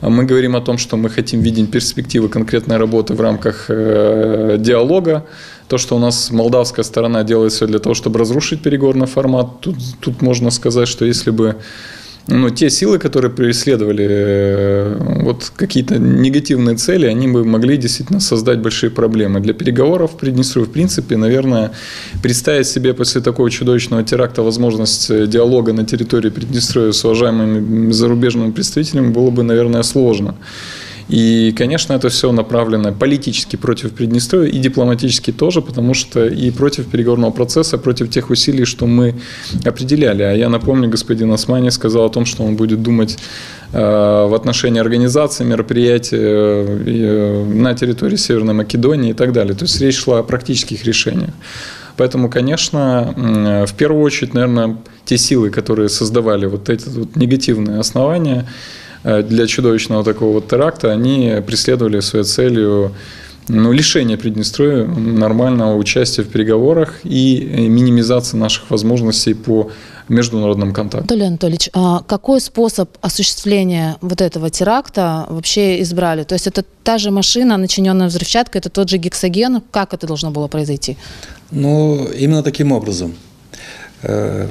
Мы 0.00 0.24
говорим 0.24 0.56
о 0.56 0.60
том, 0.60 0.78
что 0.78 0.96
мы 0.96 1.10
хотим 1.10 1.40
видеть 1.40 1.70
перспективы 1.70 2.28
конкретной 2.28 2.76
работы 2.76 3.14
в 3.14 3.20
рамках 3.20 3.66
э, 3.68 4.56
диалога. 4.58 5.26
То, 5.68 5.76
что 5.76 5.96
у 5.96 5.98
нас 5.98 6.30
молдавская 6.30 6.84
сторона 6.84 7.24
делает 7.24 7.52
все 7.52 7.66
для 7.66 7.78
того, 7.78 7.94
чтобы 7.94 8.18
разрушить 8.18 8.62
переговорный 8.62 9.06
формат, 9.06 9.60
тут, 9.60 9.76
тут 10.00 10.22
можно 10.22 10.50
сказать, 10.50 10.88
что 10.88 11.04
если 11.04 11.30
бы 11.30 11.56
ну, 12.28 12.50
те 12.50 12.68
силы, 12.70 12.98
которые 12.98 13.30
преследовали 13.30 14.06
э, 14.08 15.22
вот 15.22 15.50
какие-то 15.56 15.98
негативные 15.98 16.76
цели, 16.76 17.06
они 17.06 17.26
бы 17.26 17.44
могли 17.44 17.78
действительно 17.78 18.20
создать 18.20 18.58
большие 18.58 18.90
проблемы. 18.90 19.40
Для 19.40 19.54
переговоров 19.54 20.12
в 20.12 20.16
Приднестровье, 20.16 20.68
в 20.68 20.72
принципе, 20.72 21.16
наверное, 21.16 21.70
представить 22.22 22.66
себе 22.66 22.92
после 22.92 23.22
такого 23.22 23.50
чудовищного 23.50 24.02
теракта 24.02 24.42
возможность 24.42 25.10
э, 25.10 25.26
диалога 25.26 25.72
на 25.72 25.84
территории 25.86 26.28
Приднестровья 26.28 26.92
с 26.92 27.02
уважаемыми 27.04 27.92
зарубежными 27.92 28.50
представителями 28.50 29.10
было 29.10 29.30
бы, 29.30 29.42
наверное, 29.42 29.82
сложно. 29.82 30.34
И, 31.08 31.54
конечно, 31.56 31.94
это 31.94 32.10
все 32.10 32.30
направлено 32.32 32.92
политически 32.92 33.56
против 33.56 33.92
Приднестровья 33.92 34.50
и 34.50 34.58
дипломатически 34.58 35.32
тоже, 35.32 35.62
потому 35.62 35.94
что 35.94 36.26
и 36.26 36.50
против 36.50 36.86
переговорного 36.90 37.30
процесса, 37.30 37.78
против 37.78 38.10
тех 38.10 38.28
усилий, 38.28 38.66
что 38.66 38.86
мы 38.86 39.14
определяли. 39.64 40.22
А 40.22 40.32
я 40.32 40.50
напомню, 40.50 40.90
господин 40.90 41.32
Османи 41.32 41.70
сказал 41.70 42.06
о 42.06 42.10
том, 42.10 42.26
что 42.26 42.44
он 42.44 42.56
будет 42.56 42.82
думать 42.82 43.16
э, 43.72 43.78
в 43.78 44.34
отношении 44.34 44.80
организации 44.80 45.44
мероприятий 45.44 46.16
э, 46.18 46.82
э, 46.86 47.44
на 47.54 47.74
территории 47.74 48.16
Северной 48.16 48.54
Македонии 48.54 49.10
и 49.10 49.14
так 49.14 49.32
далее. 49.32 49.54
То 49.54 49.64
есть 49.64 49.80
речь 49.80 49.96
шла 49.96 50.18
о 50.18 50.22
практических 50.22 50.84
решениях. 50.84 51.30
Поэтому, 51.96 52.30
конечно, 52.30 53.12
в 53.66 53.74
первую 53.74 54.04
очередь, 54.04 54.32
наверное, 54.32 54.76
те 55.04 55.18
силы, 55.18 55.50
которые 55.50 55.88
создавали 55.88 56.46
вот 56.46 56.68
эти 56.68 56.88
вот 56.88 57.16
негативные 57.16 57.80
основания, 57.80 58.46
для 59.04 59.46
чудовищного 59.46 60.04
такого 60.04 60.34
вот 60.34 60.48
теракта, 60.48 60.92
они 60.92 61.42
преследовали 61.46 62.00
своей 62.00 62.24
целью 62.24 62.94
ну, 63.48 63.72
лишение 63.72 64.18
Приднестровья 64.18 64.84
нормального 64.84 65.76
участия 65.76 66.22
в 66.22 66.28
переговорах 66.28 67.00
и 67.04 67.66
минимизации 67.68 68.36
наших 68.36 68.70
возможностей 68.70 69.34
по 69.34 69.70
международным 70.08 70.72
контактам. 70.72 71.00
Анатолий 71.00 71.26
Анатольевич, 71.26 71.70
а 71.74 72.02
какой 72.06 72.40
способ 72.40 72.96
осуществления 73.00 73.96
вот 74.00 74.20
этого 74.20 74.50
теракта 74.50 75.26
вообще 75.28 75.82
избрали? 75.82 76.24
То 76.24 76.34
есть 76.34 76.46
это 76.46 76.64
та 76.82 76.98
же 76.98 77.10
машина, 77.10 77.56
начиненная 77.56 78.08
взрывчаткой, 78.08 78.60
это 78.60 78.70
тот 78.70 78.88
же 78.88 78.96
гексоген? 78.96 79.62
Как 79.70 79.94
это 79.94 80.06
должно 80.06 80.30
было 80.30 80.48
произойти? 80.48 80.96
Ну, 81.50 82.06
именно 82.06 82.42
таким 82.42 82.72
образом. 82.72 83.14
Э, 84.02 84.48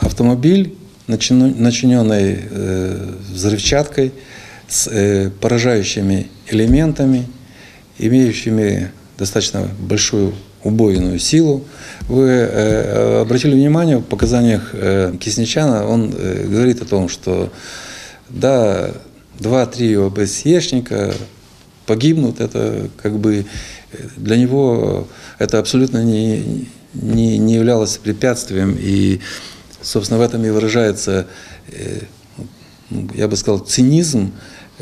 автомобиль, 0.00 0.74
начиненный 1.08 2.38
э, 2.38 3.14
взрывчаткой, 3.32 4.12
с 4.68 4.86
э, 4.86 5.30
поражающими 5.40 6.28
элементами, 6.48 7.26
имеющими 7.98 8.90
достаточно 9.16 9.68
большую 9.78 10.34
убойную 10.62 11.18
силу. 11.18 11.64
Вы 12.08 12.28
э, 12.28 13.20
обратили 13.22 13.54
внимание, 13.54 13.98
в 13.98 14.02
показаниях 14.02 14.74
Кисничана? 15.18 15.86
Он 15.86 16.10
говорит 16.10 16.82
о 16.82 16.84
том, 16.84 17.08
что 17.08 17.50
да, 18.28 18.90
два-три 19.38 19.94
ОБСЕшника 19.94 21.14
погибнут, 21.86 22.40
это 22.40 22.90
как 23.02 23.18
бы 23.18 23.46
для 24.16 24.36
него 24.36 25.08
это 25.38 25.58
абсолютно 25.58 26.04
не, 26.04 26.68
не, 26.92 27.38
не 27.38 27.54
являлось 27.54 27.96
препятствием, 27.96 28.76
и, 28.78 29.20
собственно, 29.82 30.18
в 30.18 30.22
этом 30.22 30.44
и 30.44 30.50
выражается, 30.50 31.26
э, 31.68 32.00
я 33.14 33.28
бы 33.28 33.36
сказал, 33.36 33.60
цинизм 33.60 34.32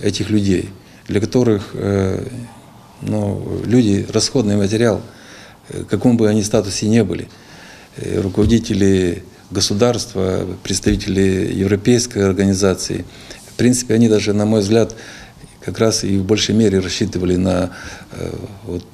этих 0.00 0.30
людей, 0.30 0.70
для 1.08 1.20
которых 1.20 1.70
э, 1.74 2.26
ну, 3.02 3.62
люди 3.64 4.06
расходный 4.10 4.56
материал– 4.56 5.00
Э, 5.68 5.84
каком 5.88 6.16
бы 6.16 6.28
они 6.28 6.42
статусе 6.42 6.88
не 6.88 7.04
были. 7.04 7.28
Руководители 7.96 9.24
государства, 9.50 10.46
представители 10.62 11.50
европейской 11.54 12.18
организации. 12.18 13.06
В 13.52 13.54
принципе, 13.54 13.94
они 13.94 14.08
даже, 14.08 14.34
на 14.34 14.44
мой 14.44 14.60
взгляд, 14.60 14.94
как 15.64 15.78
раз 15.78 16.04
и 16.04 16.18
в 16.18 16.24
большей 16.24 16.54
мере 16.54 16.80
рассчитывали 16.80 17.36
на 17.36 17.70
вот, 18.64 18.84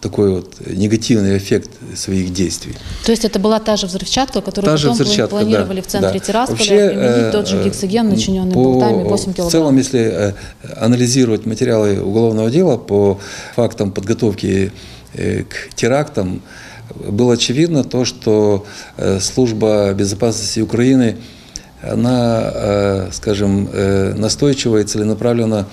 такой 0.00 0.30
вот 0.30 0.54
негативный 0.66 1.36
эффект 1.36 1.70
своих 1.96 2.32
действий. 2.32 2.74
То 3.04 3.10
есть 3.10 3.24
это 3.24 3.38
была 3.38 3.58
та 3.58 3.76
же 3.76 3.86
взрывчатка, 3.86 4.40
которую 4.40 4.76
та 4.76 4.82
потом 4.82 4.94
взрывчатка, 4.94 5.28
планировали 5.28 5.80
да, 5.80 5.82
в 5.82 5.86
центре 5.86 6.18
да. 6.20 6.26
Тирасполя 6.26 6.56
Вообще, 6.56 6.88
применить 6.90 7.32
тот 7.32 7.48
же 7.48 7.64
гексоген, 7.64 8.08
начиненный 8.08 8.54
по, 8.54 8.62
болтами 8.62 9.02
8 9.02 9.32
килограмм? 9.32 9.48
В 9.48 9.52
целом, 9.52 9.76
если 9.76 10.34
анализировать 10.76 11.46
материалы 11.46 12.00
уголовного 12.00 12.50
дела 12.50 12.76
по 12.76 13.18
фактам 13.56 13.90
подготовки 13.90 14.72
Э, 15.14 15.44
к 15.44 15.74
терактам, 15.74 16.42
было 16.94 17.34
очевидно 17.34 17.82
то, 17.82 18.04
что 18.04 18.66
э, 18.96 19.20
служба 19.20 19.92
безопасности 19.94 20.60
Украины, 20.60 21.16
она, 21.82 22.52
э, 22.54 23.08
скажем, 23.12 23.68
настойчиво 24.16 24.78
и 24.78 24.84
целенаправленно 24.84 25.66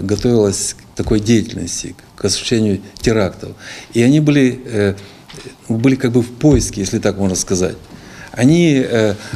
готовилась 0.00 0.74
к 0.74 0.85
такой 0.96 1.20
деятельности, 1.20 1.94
к 2.16 2.24
осуществлению 2.24 2.80
терактов. 3.00 3.50
И 3.92 4.02
они 4.02 4.20
были, 4.20 4.96
были 5.68 5.94
как 5.94 6.12
бы 6.12 6.22
в 6.22 6.30
поиске, 6.30 6.80
если 6.80 6.98
так 6.98 7.18
можно 7.18 7.36
сказать. 7.36 7.76
Они 8.32 8.84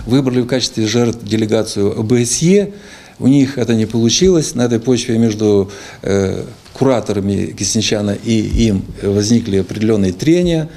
выбрали 0.06 0.40
в 0.40 0.46
качестве 0.46 0.86
жертв 0.86 1.22
делегацию 1.22 1.98
ОБСЕ, 2.00 2.72
у 3.20 3.28
них 3.28 3.58
это 3.58 3.74
не 3.74 3.86
получилось. 3.86 4.54
На 4.54 4.62
этой 4.62 4.80
почве 4.80 5.18
между 5.18 5.70
э, 6.02 6.42
кураторами 6.72 7.52
Кисничана 7.52 8.16
и 8.24 8.66
им 8.66 8.82
возникли 9.02 9.58
определенные 9.58 10.12
трения, 10.12 10.70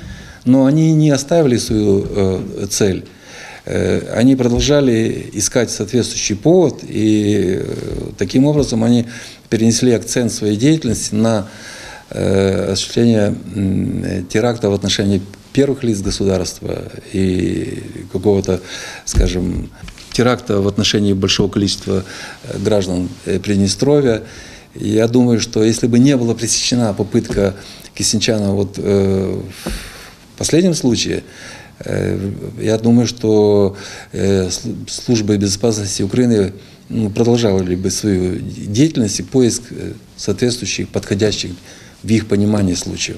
но 0.44 0.66
они 0.66 0.92
не 0.92 1.10
оставили 1.10 1.58
свою 1.58 2.06
э, 2.06 2.68
цель. 2.70 3.06
Э, 3.66 4.14
они 4.14 4.36
продолжали 4.36 5.30
искать 5.32 5.72
соответствующий 5.72 6.36
повод, 6.36 6.84
и 6.84 7.62
э, 7.62 7.76
таким 8.18 8.46
образом 8.46 8.84
они 8.84 9.06
перенесли 9.54 9.92
акцент 9.92 10.32
своей 10.32 10.56
деятельности 10.56 11.14
на 11.14 11.48
э, 12.10 12.72
осуществление 12.72 13.36
теракта 14.28 14.72
в 14.72 14.74
отношении 14.74 15.22
первых 15.52 15.84
лиц 15.84 16.02
государства 16.02 16.82
и 17.12 17.84
какого-то, 18.12 18.62
скажем, 19.06 19.70
теракта 20.12 20.60
в 20.60 20.68
отношении 20.68 21.14
большого 21.14 21.52
количества 21.52 22.04
э, 22.46 22.58
граждан 22.58 23.10
э, 23.28 23.38
Приднестровья. 23.38 24.24
Я 24.74 25.08
думаю, 25.08 25.40
что 25.40 25.64
если 25.64 25.86
бы 25.86 26.00
не 26.00 26.18
была 26.18 26.34
пресечена 26.34 26.96
попытка 26.96 27.54
Кисенчана 27.94 28.56
вот 28.56 28.80
э, 28.80 29.40
в 30.34 30.38
последнем 30.40 30.74
случае, 30.74 31.22
я 32.60 32.78
думаю, 32.78 33.08
что 33.08 33.76
э, 34.12 34.50
службы 34.88 35.38
безопасности 35.38 36.04
Украины 36.04 36.54
ну, 36.90 37.10
продолжали 37.10 37.76
бы 37.76 37.90
свою 37.90 38.40
деятельность 38.40 39.20
и 39.20 39.24
поиск 39.24 39.64
э, 39.72 39.94
соответствующих, 40.16 40.90
подходящих 40.90 41.52
в 42.04 42.10
их 42.10 42.28
понимании 42.28 42.76
случаев. 42.76 43.18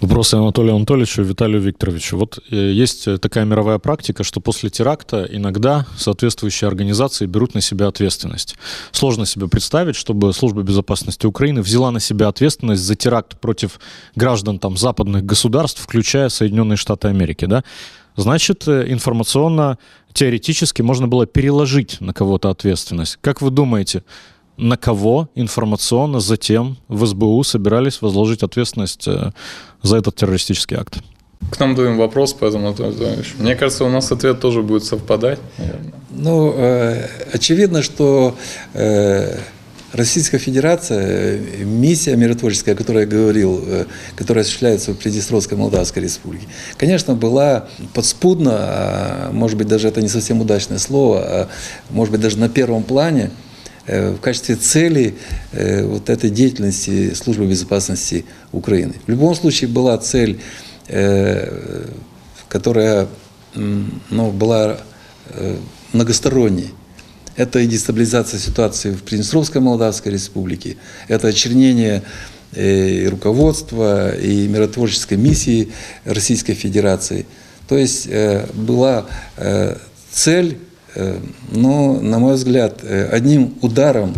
Вопрос 0.00 0.32
Анатолию 0.32 0.76
Анатольевичу 0.76 1.22
Виталию 1.22 1.60
Викторовичу. 1.60 2.16
Вот 2.16 2.38
э, 2.50 2.56
есть 2.56 3.06
э, 3.06 3.18
такая 3.18 3.44
мировая 3.44 3.78
практика, 3.78 4.24
что 4.24 4.40
после 4.40 4.70
теракта 4.70 5.28
иногда 5.30 5.86
соответствующие 5.98 6.68
организации 6.68 7.26
берут 7.26 7.54
на 7.54 7.60
себя 7.60 7.86
ответственность. 7.86 8.56
Сложно 8.92 9.26
себе 9.26 9.46
представить, 9.46 9.96
чтобы 9.96 10.32
служба 10.32 10.62
безопасности 10.62 11.26
Украины 11.26 11.60
взяла 11.60 11.90
на 11.90 12.00
себя 12.00 12.28
ответственность 12.28 12.82
за 12.82 12.94
теракт 12.94 13.38
против 13.40 13.78
граждан 14.16 14.58
там, 14.58 14.78
западных 14.78 15.26
государств, 15.26 15.82
включая 15.82 16.30
Соединенные 16.30 16.78
Штаты 16.78 17.08
Америки. 17.08 17.44
Да? 17.44 17.62
Значит, 18.16 18.66
э, 18.68 18.86
информационно, 18.88 19.76
теоретически 20.14 20.80
можно 20.80 21.08
было 21.08 21.26
переложить 21.26 22.00
на 22.00 22.14
кого-то 22.14 22.48
ответственность. 22.48 23.18
Как 23.20 23.42
вы 23.42 23.50
думаете, 23.50 24.02
на 24.60 24.76
кого 24.76 25.28
информационно 25.34 26.20
затем 26.20 26.76
в 26.88 27.06
СБУ 27.06 27.42
собирались 27.44 28.02
возложить 28.02 28.42
ответственность 28.42 29.08
э, 29.08 29.32
за 29.82 29.96
этот 29.96 30.16
террористический 30.16 30.76
акт? 30.76 30.98
К 31.50 31.58
нам 31.58 31.74
двоим 31.74 31.96
вопрос, 31.96 32.36
поэтому 32.38 32.74
мне 33.38 33.56
кажется, 33.56 33.84
у 33.84 33.88
нас 33.88 34.12
ответ 34.12 34.40
тоже 34.40 34.62
будет 34.62 34.84
совпадать. 34.84 35.40
Наверное. 35.56 35.92
Ну, 36.10 36.54
э, 36.54 37.08
очевидно, 37.32 37.82
что 37.82 38.36
э, 38.74 39.38
Российская 39.92 40.38
Федерация, 40.38 41.38
миссия 41.64 42.14
миротворческая, 42.14 42.74
о 42.74 42.78
которой 42.78 43.04
я 43.04 43.06
говорил, 43.06 43.64
которая 44.14 44.42
осуществляется 44.42 44.92
в 44.92 44.98
Приднестровской 44.98 45.56
Молдавской 45.56 46.02
Республике, 46.02 46.46
конечно, 46.76 47.14
была 47.14 47.66
подспудно, 47.94 48.52
а, 48.54 49.30
может 49.32 49.56
быть, 49.56 49.66
даже 49.66 49.88
это 49.88 50.00
не 50.00 50.08
совсем 50.08 50.40
удачное 50.40 50.78
слово, 50.78 51.20
а, 51.22 51.48
может 51.88 52.12
быть, 52.12 52.20
даже 52.20 52.38
на 52.38 52.48
первом 52.50 52.82
плане– 52.82 53.30
в 53.90 54.20
качестве 54.20 54.54
цели 54.56 55.14
э, 55.52 55.84
вот 55.84 56.10
этой 56.10 56.30
деятельности 56.30 57.12
службы 57.14 57.46
безопасности 57.46 58.24
Украины. 58.52 58.94
В 59.06 59.10
любом 59.10 59.34
случае 59.34 59.68
была 59.68 59.98
цель, 59.98 60.40
э, 60.88 61.86
которая 62.48 63.08
ну, 63.54 64.30
была 64.30 64.78
многосторонней. 65.92 66.70
Это 67.34 67.58
и 67.58 67.66
дестабилизация 67.66 68.38
ситуации 68.38 68.92
в 68.92 69.02
Приднестровской 69.02 69.60
Молдавской 69.60 70.12
Республике, 70.12 70.76
это 71.08 71.28
очернение 71.28 72.02
и 72.54 73.08
руководства, 73.10 74.14
и 74.16 74.46
миротворческой 74.46 75.16
миссии 75.16 75.72
Российской 76.04 76.54
Федерации. 76.54 77.26
То 77.68 77.76
есть 77.76 78.08
была 78.54 79.06
цель 80.12 80.58
Э, 80.58 80.69
но, 81.52 82.00
на 82.00 82.18
мой 82.18 82.34
взгляд, 82.34 82.80
э, 82.82 83.08
одним 83.10 83.54
ударом 83.62 84.14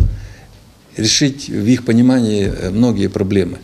решить 0.97 1.49
в 1.49 1.65
их 1.65 1.85
понимании 1.85 2.45
э, 2.45 2.69
многие 2.69 3.07
проблемы. 3.07 3.59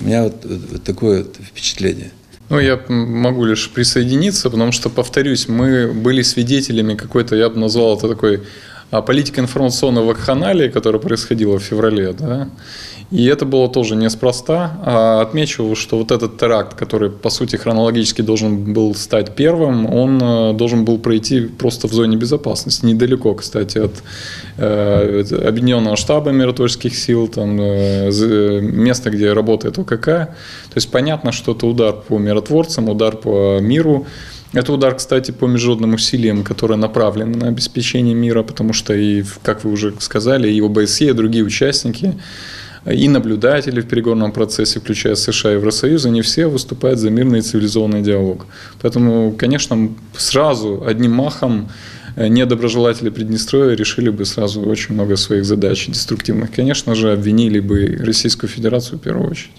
У 0.00 0.04
меня 0.04 0.24
вот 0.24 0.84
такое 0.84 1.24
впечатление. 1.24 2.10
Ну, 2.50 2.58
я 2.58 2.80
могу 2.88 3.44
лишь 3.44 3.70
присоединиться, 3.70 4.50
потому 4.50 4.72
что, 4.72 4.90
повторюсь, 4.90 5.48
мы 5.48 5.92
были 5.92 6.22
свидетелями 6.22 6.94
какой-то, 6.94 7.36
я 7.36 7.48
бы 7.48 7.58
назвал 7.58 7.96
это 7.96 8.08
такой 8.08 8.42
а, 8.90 9.00
политика 9.00 9.40
информационного 9.40 10.08
вакханалии, 10.08 10.68
которая 10.68 11.00
происходила 11.00 11.58
в 11.58 11.62
феврале, 11.62 12.12
да, 12.12 12.48
и 13.14 13.26
это 13.26 13.44
было 13.44 13.68
тоже 13.68 13.94
неспроста. 13.94 14.76
А 14.84 15.20
отмечу, 15.20 15.76
что 15.76 15.98
вот 15.98 16.10
этот 16.10 16.36
теракт, 16.36 16.74
который, 16.74 17.10
по 17.10 17.30
сути, 17.30 17.54
хронологически 17.54 18.22
должен 18.22 18.72
был 18.72 18.92
стать 18.96 19.36
первым, 19.36 19.86
он 19.86 20.20
э, 20.20 20.52
должен 20.54 20.84
был 20.84 20.98
пройти 20.98 21.42
просто 21.42 21.86
в 21.86 21.92
зоне 21.92 22.16
безопасности, 22.16 22.84
недалеко, 22.84 23.34
кстати, 23.34 23.78
от 23.78 24.02
э, 24.56 25.22
Объединенного 25.46 25.94
штаба 25.94 26.30
миротворческих 26.30 26.96
сил, 26.96 27.28
там, 27.28 27.56
э, 27.60 28.60
места, 28.60 29.10
где 29.10 29.32
работает 29.32 29.78
ОКК. 29.78 30.04
То 30.04 30.74
есть 30.74 30.90
понятно, 30.90 31.30
что 31.30 31.52
это 31.52 31.66
удар 31.66 31.92
по 31.92 32.18
миротворцам, 32.18 32.88
удар 32.88 33.16
по 33.16 33.60
миру, 33.60 34.06
Это 34.54 34.72
удар, 34.72 34.94
кстати, 34.94 35.32
по 35.32 35.46
международным 35.46 35.94
усилиям, 35.94 36.44
которые 36.44 36.78
направлены 36.78 37.36
на 37.36 37.48
обеспечение 37.48 38.14
мира, 38.14 38.44
потому 38.44 38.72
что, 38.72 38.94
и, 38.94 39.24
как 39.42 39.64
вы 39.64 39.72
уже 39.72 39.94
сказали, 39.98 40.48
и 40.48 40.60
ОБСЕ, 40.60 41.06
и 41.06 41.12
другие 41.12 41.44
участники, 41.44 42.14
и 42.86 43.08
наблюдатели 43.08 43.80
в 43.80 43.88
переговорном 43.88 44.32
процессе, 44.32 44.80
включая 44.80 45.14
США 45.14 45.52
и 45.52 45.54
Евросоюз, 45.54 46.06
они 46.06 46.22
все 46.22 46.46
выступают 46.46 46.98
за 46.98 47.10
мирный 47.10 47.38
и 47.38 47.42
цивилизованный 47.42 48.02
диалог. 48.02 48.46
Поэтому, 48.82 49.32
конечно, 49.32 49.90
сразу, 50.16 50.84
одним 50.86 51.12
махом 51.12 51.68
Э, 52.16 52.28
недоброжелатели 52.28 53.10
Приднестровья 53.10 53.74
решили 53.74 54.08
бы 54.08 54.24
сразу 54.24 54.60
очень 54.60 54.94
много 54.94 55.16
своих 55.16 55.44
задач 55.44 55.86
деструктивных. 55.88 56.52
Конечно 56.52 56.94
же, 56.94 57.12
обвинили 57.12 57.60
бы 57.60 57.98
Российскую 58.00 58.48
Федерацию 58.48 58.98
в 58.98 59.02
первую 59.02 59.30
очередь. 59.30 59.52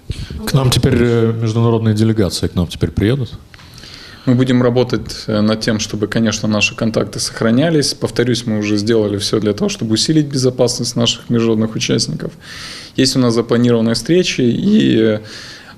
К 0.45 0.53
нам 0.53 0.69
теперь 0.69 0.95
э, 0.97 1.33
международные 1.33 1.93
делегации 1.93 2.47
к 2.47 2.55
нам 2.55 2.67
теперь 2.67 2.91
приедут? 2.91 3.31
Мы 4.25 4.33
будем 4.33 4.63
работать 4.63 5.25
э, 5.27 5.41
над 5.41 5.61
тем, 5.61 5.79
чтобы, 5.79 6.07
конечно, 6.07 6.47
наши 6.47 6.75
контакты 6.75 7.19
сохранялись. 7.19 7.93
Повторюсь, 7.93 8.45
мы 8.47 8.57
уже 8.57 8.77
сделали 8.77 9.17
все 9.17 9.39
для 9.39 9.53
того, 9.53 9.69
чтобы 9.69 9.93
усилить 9.93 10.25
безопасность 10.25 10.95
наших 10.95 11.29
международных 11.29 11.75
участников. 11.75 12.31
Есть 12.95 13.15
у 13.15 13.19
нас 13.19 13.35
запланированные 13.35 13.93
встречи, 13.93 14.41
и 14.41 15.19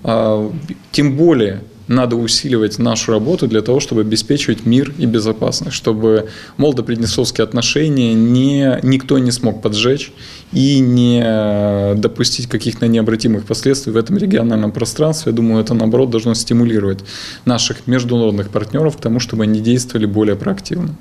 а, 0.03 0.51
тем 0.91 1.17
более 1.17 1.61
надо 1.87 2.15
усиливать 2.15 2.79
нашу 2.79 3.11
работу 3.11 3.47
для 3.47 3.61
того, 3.61 3.79
чтобы 3.79 4.01
обеспечивать 4.01 4.65
мир 4.65 4.93
и 4.97 5.05
безопасность, 5.05 5.75
чтобы 5.75 6.29
молодо-приднестровские 6.57 7.43
отношения 7.43 8.13
не, 8.13 8.79
никто 8.83 9.17
не 9.19 9.31
смог 9.31 9.61
поджечь 9.61 10.11
и 10.51 10.79
не 10.79 11.95
допустить 11.95 12.47
каких-то 12.47 12.87
необратимых 12.87 13.45
последствий 13.45 13.91
в 13.91 13.97
этом 13.97 14.17
региональном 14.17 14.71
пространстве. 14.71 15.31
Я 15.31 15.35
думаю, 15.35 15.63
это, 15.63 15.73
наоборот, 15.73 16.09
должно 16.09 16.33
стимулировать 16.33 16.99
наших 17.45 17.87
международных 17.87 18.49
партнеров 18.49 18.97
к 18.97 19.01
тому, 19.01 19.19
чтобы 19.19 19.43
они 19.43 19.59
действовали 19.59 20.05
более 20.05 20.35
проактивно. 20.35 20.95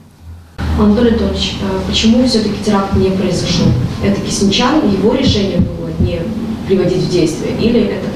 Анатолий 0.78 1.10
Анатольевич, 1.10 1.54
э, 1.62 1.88
почему 1.88 2.26
все-таки 2.26 2.62
теракт 2.64 2.94
не 2.96 3.10
произошел? 3.10 3.66
Это 4.04 4.20
Кисмичан, 4.20 4.90
его 4.92 5.14
решение 5.14 5.58
было 5.58 5.88
не 6.00 6.20
приводить 6.66 7.04
в 7.04 7.10
действие, 7.10 7.56
или 7.58 7.80
это 7.80 8.15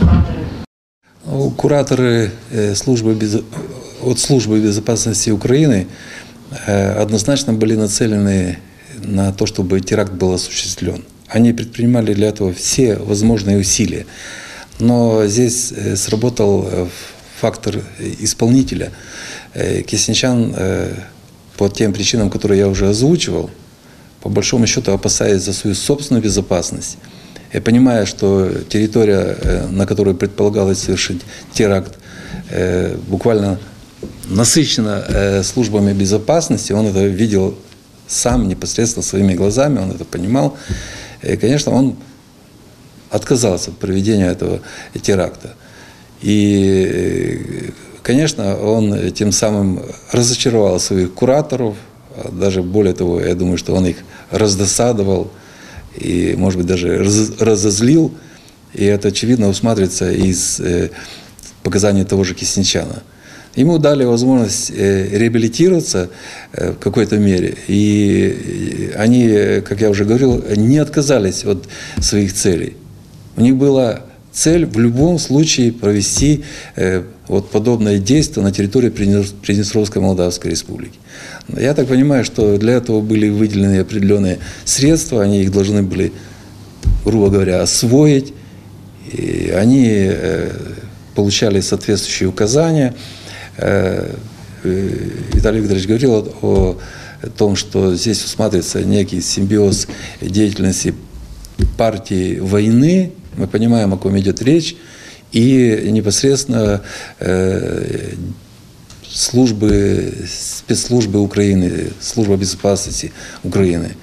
кураторы 1.60 2.30
службы 2.74 3.14
без... 3.14 3.42
от 4.02 4.18
службы 4.18 4.60
безопасности 4.60 5.28
Украины 5.28 5.88
однозначно 6.66 7.52
были 7.52 7.76
нацелены 7.76 8.58
на 9.02 9.30
то, 9.34 9.44
чтобы 9.44 9.82
теракт 9.82 10.12
был 10.12 10.32
осуществлен. 10.32 11.04
Они 11.28 11.52
предпринимали 11.52 12.14
для 12.14 12.28
этого 12.28 12.54
все 12.54 12.96
возможные 12.96 13.58
усилия. 13.58 14.06
Но 14.78 15.26
здесь 15.26 15.74
сработал 15.96 16.88
фактор 17.38 17.82
исполнителя. 17.98 18.90
Кисничан 19.86 20.56
по 21.58 21.68
тем 21.68 21.92
причинам, 21.92 22.30
которые 22.30 22.60
я 22.60 22.68
уже 22.68 22.88
озвучивал, 22.88 23.50
по 24.22 24.30
большому 24.30 24.66
счету 24.66 24.92
опасаясь 24.92 25.42
за 25.42 25.52
свою 25.52 25.76
собственную 25.76 26.22
безопасность, 26.22 26.96
я 27.52 27.60
понимаю, 27.60 28.06
что 28.06 28.48
территория, 28.68 29.36
э, 29.40 29.66
на 29.66 29.86
которой 29.86 30.14
предполагалось 30.14 30.78
совершить 30.78 31.22
теракт, 31.52 31.98
э, 32.50 32.96
буквально 33.08 33.58
насыщена 34.26 35.04
э, 35.08 35.42
службами 35.42 35.92
безопасности. 35.92 36.72
Он 36.72 36.86
это 36.86 37.04
видел 37.06 37.56
сам 38.06 38.48
непосредственно 38.48 39.02
своими 39.02 39.34
глазами, 39.34 39.78
он 39.78 39.90
это 39.90 40.04
понимал. 40.04 40.56
И, 41.22 41.36
конечно, 41.36 41.72
он 41.72 41.96
отказался 43.10 43.70
от 43.70 43.78
проведения 43.78 44.28
этого 44.28 44.60
теракта. 45.02 45.54
И, 46.22 47.72
конечно, 48.02 48.56
он 48.56 49.10
тем 49.12 49.32
самым 49.32 49.82
разочаровал 50.12 50.78
своих 50.78 51.14
кураторов, 51.14 51.76
даже 52.30 52.62
более 52.62 52.94
того, 52.94 53.20
я 53.20 53.34
думаю, 53.34 53.58
что 53.58 53.74
он 53.74 53.86
их 53.86 53.96
раздосадовал, 54.30 55.30
и, 56.00 56.34
может 56.36 56.58
быть, 56.58 56.66
даже 56.66 56.98
разозлил. 57.38 58.12
И 58.74 58.84
это, 58.84 59.08
очевидно, 59.08 59.48
усматривается 59.48 60.10
из 60.10 60.60
э, 60.60 60.90
показаний 61.62 62.04
того 62.04 62.24
же 62.24 62.34
Кисничана. 62.34 63.02
Ему 63.56 63.78
дали 63.78 64.04
возможность 64.04 64.70
э, 64.70 65.08
реабилитироваться 65.10 66.10
э, 66.52 66.72
в 66.72 66.78
какой-то 66.78 67.18
мере. 67.18 67.56
И 67.66 68.92
они, 68.96 69.60
как 69.62 69.80
я 69.80 69.90
уже 69.90 70.04
говорил, 70.04 70.44
не 70.56 70.78
отказались 70.78 71.44
от 71.44 71.68
своих 72.00 72.32
целей. 72.32 72.76
У 73.36 73.40
них 73.40 73.56
была 73.56 74.00
цель 74.32 74.66
в 74.66 74.78
любом 74.78 75.18
случае 75.18 75.72
провести 75.72 76.44
вот 77.30 77.48
подобное 77.48 77.98
действие 77.98 78.42
на 78.42 78.50
территории 78.50 78.88
Приднестровской 78.88 80.02
Молдавской 80.02 80.50
Республики. 80.50 80.98
Я 81.56 81.74
так 81.74 81.86
понимаю, 81.86 82.24
что 82.24 82.58
для 82.58 82.72
этого 82.72 83.00
были 83.00 83.28
выделены 83.28 83.78
определенные 83.78 84.40
средства, 84.64 85.22
они 85.22 85.42
их 85.42 85.52
должны 85.52 85.84
были, 85.84 86.12
грубо 87.04 87.30
говоря, 87.30 87.62
освоить. 87.62 88.34
И 89.12 89.54
они 89.56 89.86
э, 89.86 90.50
получали 91.14 91.60
соответствующие 91.60 92.28
указания. 92.28 92.96
Э, 93.58 94.12
э, 94.64 94.88
Виталий 95.32 95.60
Викторович 95.60 95.86
говорил 95.86 96.12
о, 96.42 96.78
о 97.22 97.26
том, 97.38 97.54
что 97.54 97.94
здесь 97.94 98.24
усматривается 98.24 98.82
некий 98.82 99.20
симбиоз 99.20 99.86
деятельности 100.20 100.94
партии 101.78 102.40
войны. 102.40 103.12
Мы 103.36 103.46
понимаем, 103.46 103.94
о 103.94 103.98
ком 103.98 104.18
идет 104.18 104.42
речь. 104.42 104.74
И 105.32 105.88
непосредственно 105.90 106.82
э, 107.18 108.14
службы, 109.08 110.14
спецслужбы 110.28 111.20
Украины, 111.20 111.90
служба 112.00 112.36
безопасности 112.36 113.12
Украины. 113.44 113.96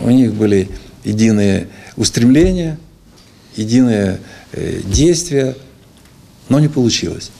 У 0.00 0.10
них 0.10 0.34
были 0.34 0.68
единые 1.04 1.68
устремления, 1.96 2.78
единые 3.56 4.20
э, 4.52 4.80
действия, 4.84 5.56
но 6.48 6.60
не 6.60 6.68
получилось. 6.68 7.30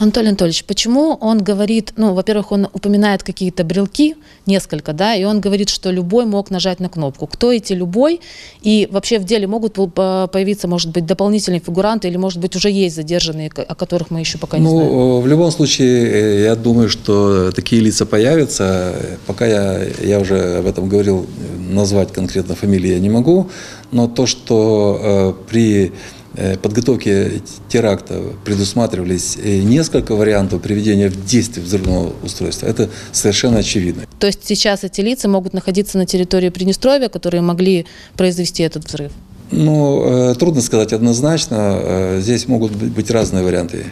Анатолий 0.00 0.28
Анатольевич, 0.28 0.64
почему 0.64 1.18
он 1.20 1.42
говорит, 1.42 1.92
ну, 1.98 2.14
во-первых, 2.14 2.52
он 2.52 2.68
упоминает 2.72 3.22
какие-то 3.22 3.64
брелки, 3.64 4.16
несколько, 4.46 4.94
да, 4.94 5.14
и 5.14 5.24
он 5.24 5.40
говорит, 5.40 5.68
что 5.68 5.90
любой 5.90 6.24
мог 6.24 6.50
нажать 6.50 6.80
на 6.80 6.88
кнопку. 6.88 7.26
Кто 7.26 7.52
эти 7.52 7.74
любой? 7.74 8.22
И 8.62 8.88
вообще 8.90 9.18
в 9.18 9.24
деле 9.24 9.46
могут 9.46 9.74
появиться, 9.74 10.68
может 10.68 10.90
быть, 10.90 11.04
дополнительные 11.04 11.60
фигуранты 11.60 12.08
или, 12.08 12.16
может 12.16 12.40
быть, 12.40 12.56
уже 12.56 12.70
есть 12.70 12.96
задержанные, 12.96 13.50
о 13.54 13.74
которых 13.74 14.10
мы 14.10 14.20
еще 14.20 14.38
пока 14.38 14.56
не 14.56 14.64
ну, 14.64 14.70
знаем? 14.70 14.90
Ну, 14.90 15.20
в 15.20 15.26
любом 15.26 15.50
случае, 15.50 16.06
э, 16.06 16.42
я 16.44 16.56
думаю, 16.56 16.88
что 16.88 17.52
такие 17.52 17.82
лица 17.82 18.06
появятся. 18.06 18.94
Пока 19.26 19.46
я, 19.46 19.82
я 20.02 20.18
уже 20.18 20.60
об 20.60 20.66
этом 20.66 20.88
говорил, 20.88 21.26
назвать 21.58 22.10
конкретно 22.10 22.54
фамилии 22.54 22.92
я 22.92 23.00
не 23.00 23.10
могу, 23.10 23.50
но 23.92 24.08
то, 24.08 24.24
что 24.24 25.36
э, 25.38 25.50
при 25.50 25.92
Э, 25.92 26.19
подготовке 26.62 27.42
теракта 27.68 28.22
предусматривались 28.44 29.36
э, 29.36 29.58
несколько 29.62 30.14
вариантов 30.14 30.62
приведения 30.62 31.08
в 31.08 31.24
действие 31.26 31.64
взрывного 31.64 32.12
устройства. 32.22 32.66
Это 32.66 32.88
совершенно 33.12 33.58
очевидно. 33.58 34.04
То 34.18 34.26
есть 34.26 34.44
сейчас 34.44 34.84
эти 34.84 35.00
лица 35.00 35.28
могут 35.28 35.54
находиться 35.54 35.98
на 35.98 36.06
территории 36.06 36.50
Приднестровья, 36.50 37.08
которые 37.08 37.40
могли 37.42 37.86
произвести 38.16 38.62
этот 38.62 38.84
взрыв? 38.86 39.12
Ну, 39.52 40.30
э, 40.30 40.34
трудно 40.36 40.60
сказать 40.62 40.92
однозначно. 40.92 42.18
Здесь 42.20 42.46
могут 42.46 42.72
быть 42.72 43.10
разные 43.10 43.42
варианты. 43.42 43.86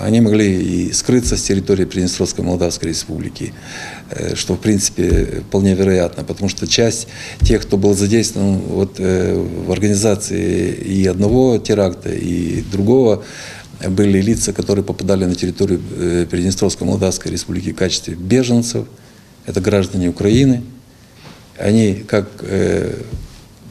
Они 0.00 0.20
могли 0.20 0.62
и 0.62 0.92
скрыться 0.92 1.36
с 1.36 1.42
территории 1.42 1.84
Приднестровской 1.84 2.44
Молдавской 2.44 2.90
Республики. 2.90 3.52
Э, 4.10 4.34
что, 4.34 4.54
в 4.54 4.60
принципе, 4.60 5.42
вполне 5.48 5.74
вероятно, 5.74 6.24
потому 6.24 6.48
что 6.48 6.66
часть 6.66 7.06
тех, 7.42 7.62
кто 7.62 7.76
был 7.76 7.94
задействован 7.94 8.58
вот, 8.58 8.96
э, 8.98 9.34
в 9.34 9.70
организации 9.70 10.72
и 10.72 11.06
одного 11.06 11.58
теракта, 11.58 12.10
и 12.10 12.62
другого, 12.62 13.22
были 13.88 14.20
лица, 14.20 14.52
которые 14.52 14.84
попадали 14.84 15.24
на 15.26 15.34
территорию 15.36 15.80
э, 15.96 16.26
Приднестровской 16.28 16.86
Молдавской 16.86 17.30
Республики 17.30 17.72
в 17.72 17.76
качестве 17.76 18.14
беженцев. 18.14 18.86
Это 19.46 19.60
граждане 19.60 20.08
Украины. 20.08 20.62
Они 21.56 21.94
как 21.94 22.26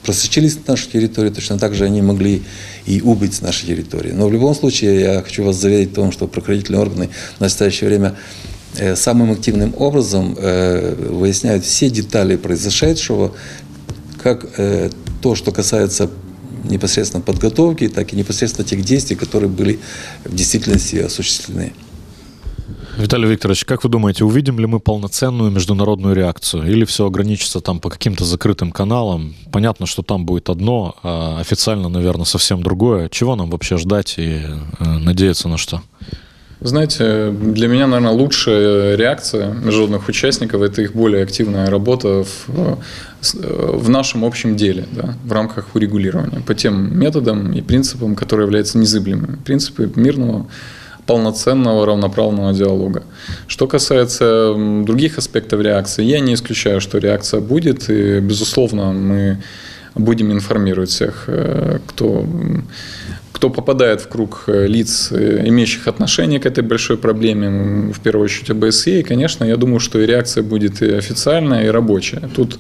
просочились 0.10 0.55
на 0.55 0.74
нашу 0.74 0.89
территорию, 0.89 1.34
точно 1.34 1.57
так 1.57 1.74
же 1.76 1.86
они 1.86 2.01
могли 2.01 2.43
и 2.86 3.01
убыть 3.01 3.36
с 3.36 3.41
нашей 3.41 3.68
территории. 3.68 4.12
Но 4.12 4.28
в 4.28 4.34
любом 4.34 4.55
случае 4.55 5.01
я 5.01 5.22
хочу 5.22 5.43
вас 5.43 5.55
заверить 5.55 5.91
в 5.91 5.93
том, 5.93 6.12
что 6.12 6.28
правоохранительные 6.28 6.82
органы 6.82 7.10
в 7.38 7.41
настоящее 7.41 7.89
время 7.89 8.16
Э, 8.78 8.95
самым 8.95 9.32
активным 9.32 9.74
образом 9.78 10.36
э, 10.38 10.93
выясняют 10.95 11.66
все 11.66 11.89
детали 11.89 12.36
произошедшего, 12.36 13.34
как 14.22 14.45
э, 14.57 14.89
то, 15.22 15.36
что 15.36 15.51
касается 15.51 16.10
непосредственно 16.66 17.22
подготовки, 17.22 17.89
так 17.89 18.14
и 18.14 18.16
непосредственно 18.16 18.68
тех 18.68 18.84
действий, 18.86 19.16
которые 19.16 19.49
были 19.49 19.80
в 20.24 20.36
действительности 20.36 20.97
осуществлены. 20.97 21.74
Виталий 23.00 23.30
Викторович, 23.30 23.64
как 23.64 23.86
вы 23.86 23.89
думаете, 23.89 24.26
увидим 24.26 24.60
ли 24.60 24.66
мы 24.66 24.82
полноценную 24.82 25.50
международную 25.52 26.14
реакцию? 26.14 26.70
Или 26.70 26.84
все 26.84 27.06
ограничится 27.06 27.62
там 27.62 27.80
по 27.80 27.89
каким-то 27.89 28.26
закрытым 28.26 28.72
каналам? 28.72 29.36
Понятно, 29.54 29.86
что 29.86 30.02
там 30.02 30.26
будет 30.26 30.50
одно, 30.50 30.97
а 31.02 31.39
официально, 31.39 31.88
наверное, 31.88 32.26
совсем 32.26 32.62
другое. 32.62 33.08
Чего 33.08 33.38
нам 33.38 33.52
вообще 33.52 33.78
ждать 33.78 34.16
и 34.18 34.41
э, 34.80 34.84
надеяться 34.84 35.47
на 35.47 35.58
что? 35.58 35.82
Знаете, 36.60 37.32
для 37.32 37.70
меня, 37.70 37.88
наверное, 37.88 38.12
лучшая 38.12 38.97
реакция 38.97 39.54
международных 39.54 40.10
участников– 40.10 40.62
это 40.64 40.82
их 40.82 40.93
более 40.93 41.24
активная 41.24 41.70
работа 41.70 42.26
в, 42.26 42.78
в 43.22 43.89
нашем 43.89 44.26
общем 44.26 44.58
деле, 44.58 44.86
да, 44.91 45.16
в 45.24 45.32
рамках 45.32 45.74
урегулирования, 45.74 46.41
по 46.41 46.54
тем 46.54 47.00
методам 47.00 47.54
и 47.54 47.62
принципам, 47.62 48.18
которые 48.18 48.47
являются 48.47 48.78
незыблемыми. 48.78 49.38
Принципы 49.45 49.89
мирного 49.95 50.47
полноценного 51.10 51.88
равноправного 51.88 52.53
диалога. 52.53 53.01
Что 53.47 53.66
касается 53.66 54.53
других 54.84 55.18
аспектов 55.18 55.62
реакции, 55.62 56.03
я 56.03 56.20
не 56.20 56.34
исключаю, 56.34 56.82
что 56.82 56.99
реакция 56.99 57.41
будет, 57.41 57.89
и, 57.89 58.20
безусловно, 58.20 58.93
мы 58.93 59.38
будем 59.95 60.32
информировать 60.32 60.89
всех, 60.89 61.24
э, 61.28 61.80
кто 61.88 62.26
кто 63.32 63.49
попадает 63.49 64.01
в 64.01 64.07
круг 64.07 64.43
э, 64.47 64.68
лиц, 64.68 65.12
э, 65.12 65.47
имеющих 65.47 65.88
отношение 65.88 66.39
к 66.39 66.45
этой 66.45 66.64
большой 66.64 66.97
проблеме, 66.97 67.91
в 67.91 67.99
первую 67.99 68.26
очередь 68.26 68.51
ОБСЕ, 68.51 68.99
и, 68.99 69.03
конечно, 69.03 69.45
я 69.45 69.55
думаю, 69.55 69.80
что 69.80 70.05
реакция 70.05 70.43
будет 70.43 70.82
и 70.82 70.97
официальная, 70.97 71.66
и 71.66 71.72
рабочая. 71.72 72.30
Тут 72.36 72.60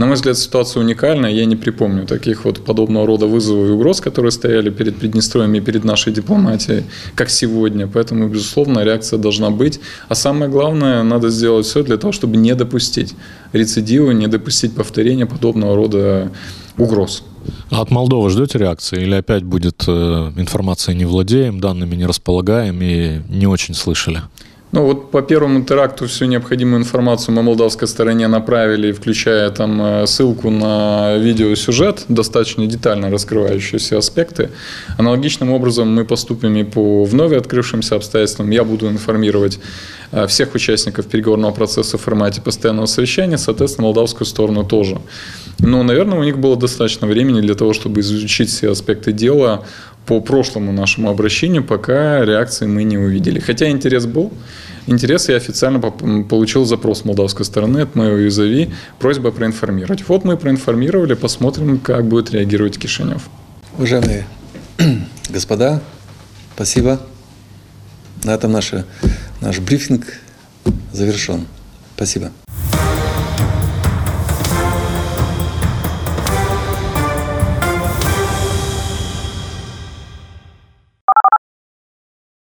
на 0.00 0.06
мой 0.06 0.14
взгляд, 0.14 0.38
ситуация 0.38 0.82
уникальная. 0.82 1.30
Я 1.30 1.44
не 1.44 1.56
припомню 1.56 2.06
таких 2.06 2.46
вот 2.46 2.64
подобного 2.64 3.06
рода 3.06 3.26
вызовов 3.26 3.68
и 3.68 3.72
угроз, 3.72 4.00
которые 4.00 4.32
стояли 4.32 4.70
перед 4.70 4.96
Приднестровьем 4.96 5.54
и 5.54 5.60
перед 5.60 5.84
нашей 5.84 6.10
дипломатией, 6.10 6.84
как 7.14 7.28
сегодня. 7.28 7.86
Поэтому, 7.86 8.26
безусловно, 8.26 8.82
реакция 8.82 9.18
должна 9.18 9.50
быть. 9.50 9.78
А 10.08 10.14
самое 10.14 10.50
главное, 10.50 11.02
надо 11.02 11.28
сделать 11.28 11.66
все 11.66 11.82
для 11.82 11.98
того, 11.98 12.12
чтобы 12.12 12.38
не 12.38 12.54
допустить 12.54 13.14
рецидива, 13.52 14.12
не 14.12 14.26
допустить 14.26 14.74
повторения 14.74 15.26
подобного 15.26 15.76
рода 15.76 16.32
угроз. 16.78 17.22
А 17.70 17.82
от 17.82 17.90
Молдовы 17.90 18.30
ждете 18.30 18.56
реакции? 18.56 19.02
Или 19.02 19.16
опять 19.16 19.42
будет 19.42 19.84
э, 19.86 20.32
информация 20.36 20.94
не 20.94 21.04
владеем, 21.04 21.60
данными 21.60 21.94
не 21.94 22.06
располагаем 22.06 22.80
и 22.80 23.20
не 23.28 23.46
очень 23.46 23.74
слышали? 23.74 24.22
Ну 24.72 24.84
вот 24.84 25.10
по 25.10 25.20
первому 25.20 25.64
теракту 25.64 26.06
всю 26.06 26.26
необходимую 26.26 26.80
информацию 26.80 27.34
мы 27.34 27.42
молдавской 27.42 27.88
стороне 27.88 28.28
направили, 28.28 28.92
включая 28.92 29.50
там 29.50 29.82
э, 29.82 30.06
ссылку 30.06 30.48
на 30.48 31.16
видеосюжет, 31.16 32.04
достаточно 32.08 32.64
детально 32.66 33.10
раскрывающие 33.10 33.80
все 33.80 33.98
аспекты. 33.98 34.50
Аналогичным 34.96 35.50
образом 35.50 35.92
мы 35.92 36.04
поступим 36.04 36.54
и 36.54 36.62
по 36.62 37.02
вновь 37.02 37.32
открывшимся 37.32 37.96
обстоятельствам. 37.96 38.50
Я 38.50 38.62
буду 38.62 38.88
информировать 38.88 39.58
э, 40.12 40.28
всех 40.28 40.54
участников 40.54 41.06
переговорного 41.06 41.50
процесса 41.50 41.98
в 41.98 42.00
формате 42.00 42.40
постоянного 42.40 42.86
совещания, 42.86 43.38
соответственно, 43.38 43.86
молдавскую 43.86 44.24
сторону 44.24 44.62
тоже. 44.62 44.98
Но, 45.58 45.82
наверное, 45.82 46.18
у 46.18 46.22
них 46.22 46.38
было 46.38 46.56
достаточно 46.56 47.08
времени 47.08 47.40
для 47.40 47.54
того, 47.54 47.72
чтобы 47.72 48.00
изучить 48.00 48.50
все 48.50 48.70
аспекты 48.70 49.12
дела, 49.12 49.64
по 50.06 50.20
прошлому 50.20 50.72
нашему 50.72 51.10
обращению 51.10 51.62
пока 51.62 52.24
реакции 52.24 52.66
мы 52.66 52.84
не 52.84 52.98
увидели. 52.98 53.38
Хотя 53.38 53.68
интерес 53.70 54.06
был. 54.06 54.32
Интерес 54.86 55.28
я 55.28 55.36
официально 55.36 55.78
получил 55.80 56.64
запрос 56.64 57.04
молдавской 57.04 57.44
стороны 57.44 57.80
от 57.80 57.94
моего 57.94 58.16
визави, 58.16 58.70
просьба 58.98 59.30
проинформировать. 59.30 60.08
Вот 60.08 60.24
мы 60.24 60.36
проинформировали, 60.36 61.14
посмотрим, 61.14 61.78
как 61.78 62.06
будет 62.06 62.32
реагировать 62.32 62.78
Кишинев. 62.78 63.28
Уважаемые 63.76 64.26
господа, 65.28 65.80
спасибо. 66.54 67.00
На 68.24 68.34
этом 68.34 68.52
наш, 68.52 68.72
наш 69.40 69.58
брифинг 69.60 70.06
завершен. 70.92 71.46
Спасибо. 71.94 72.32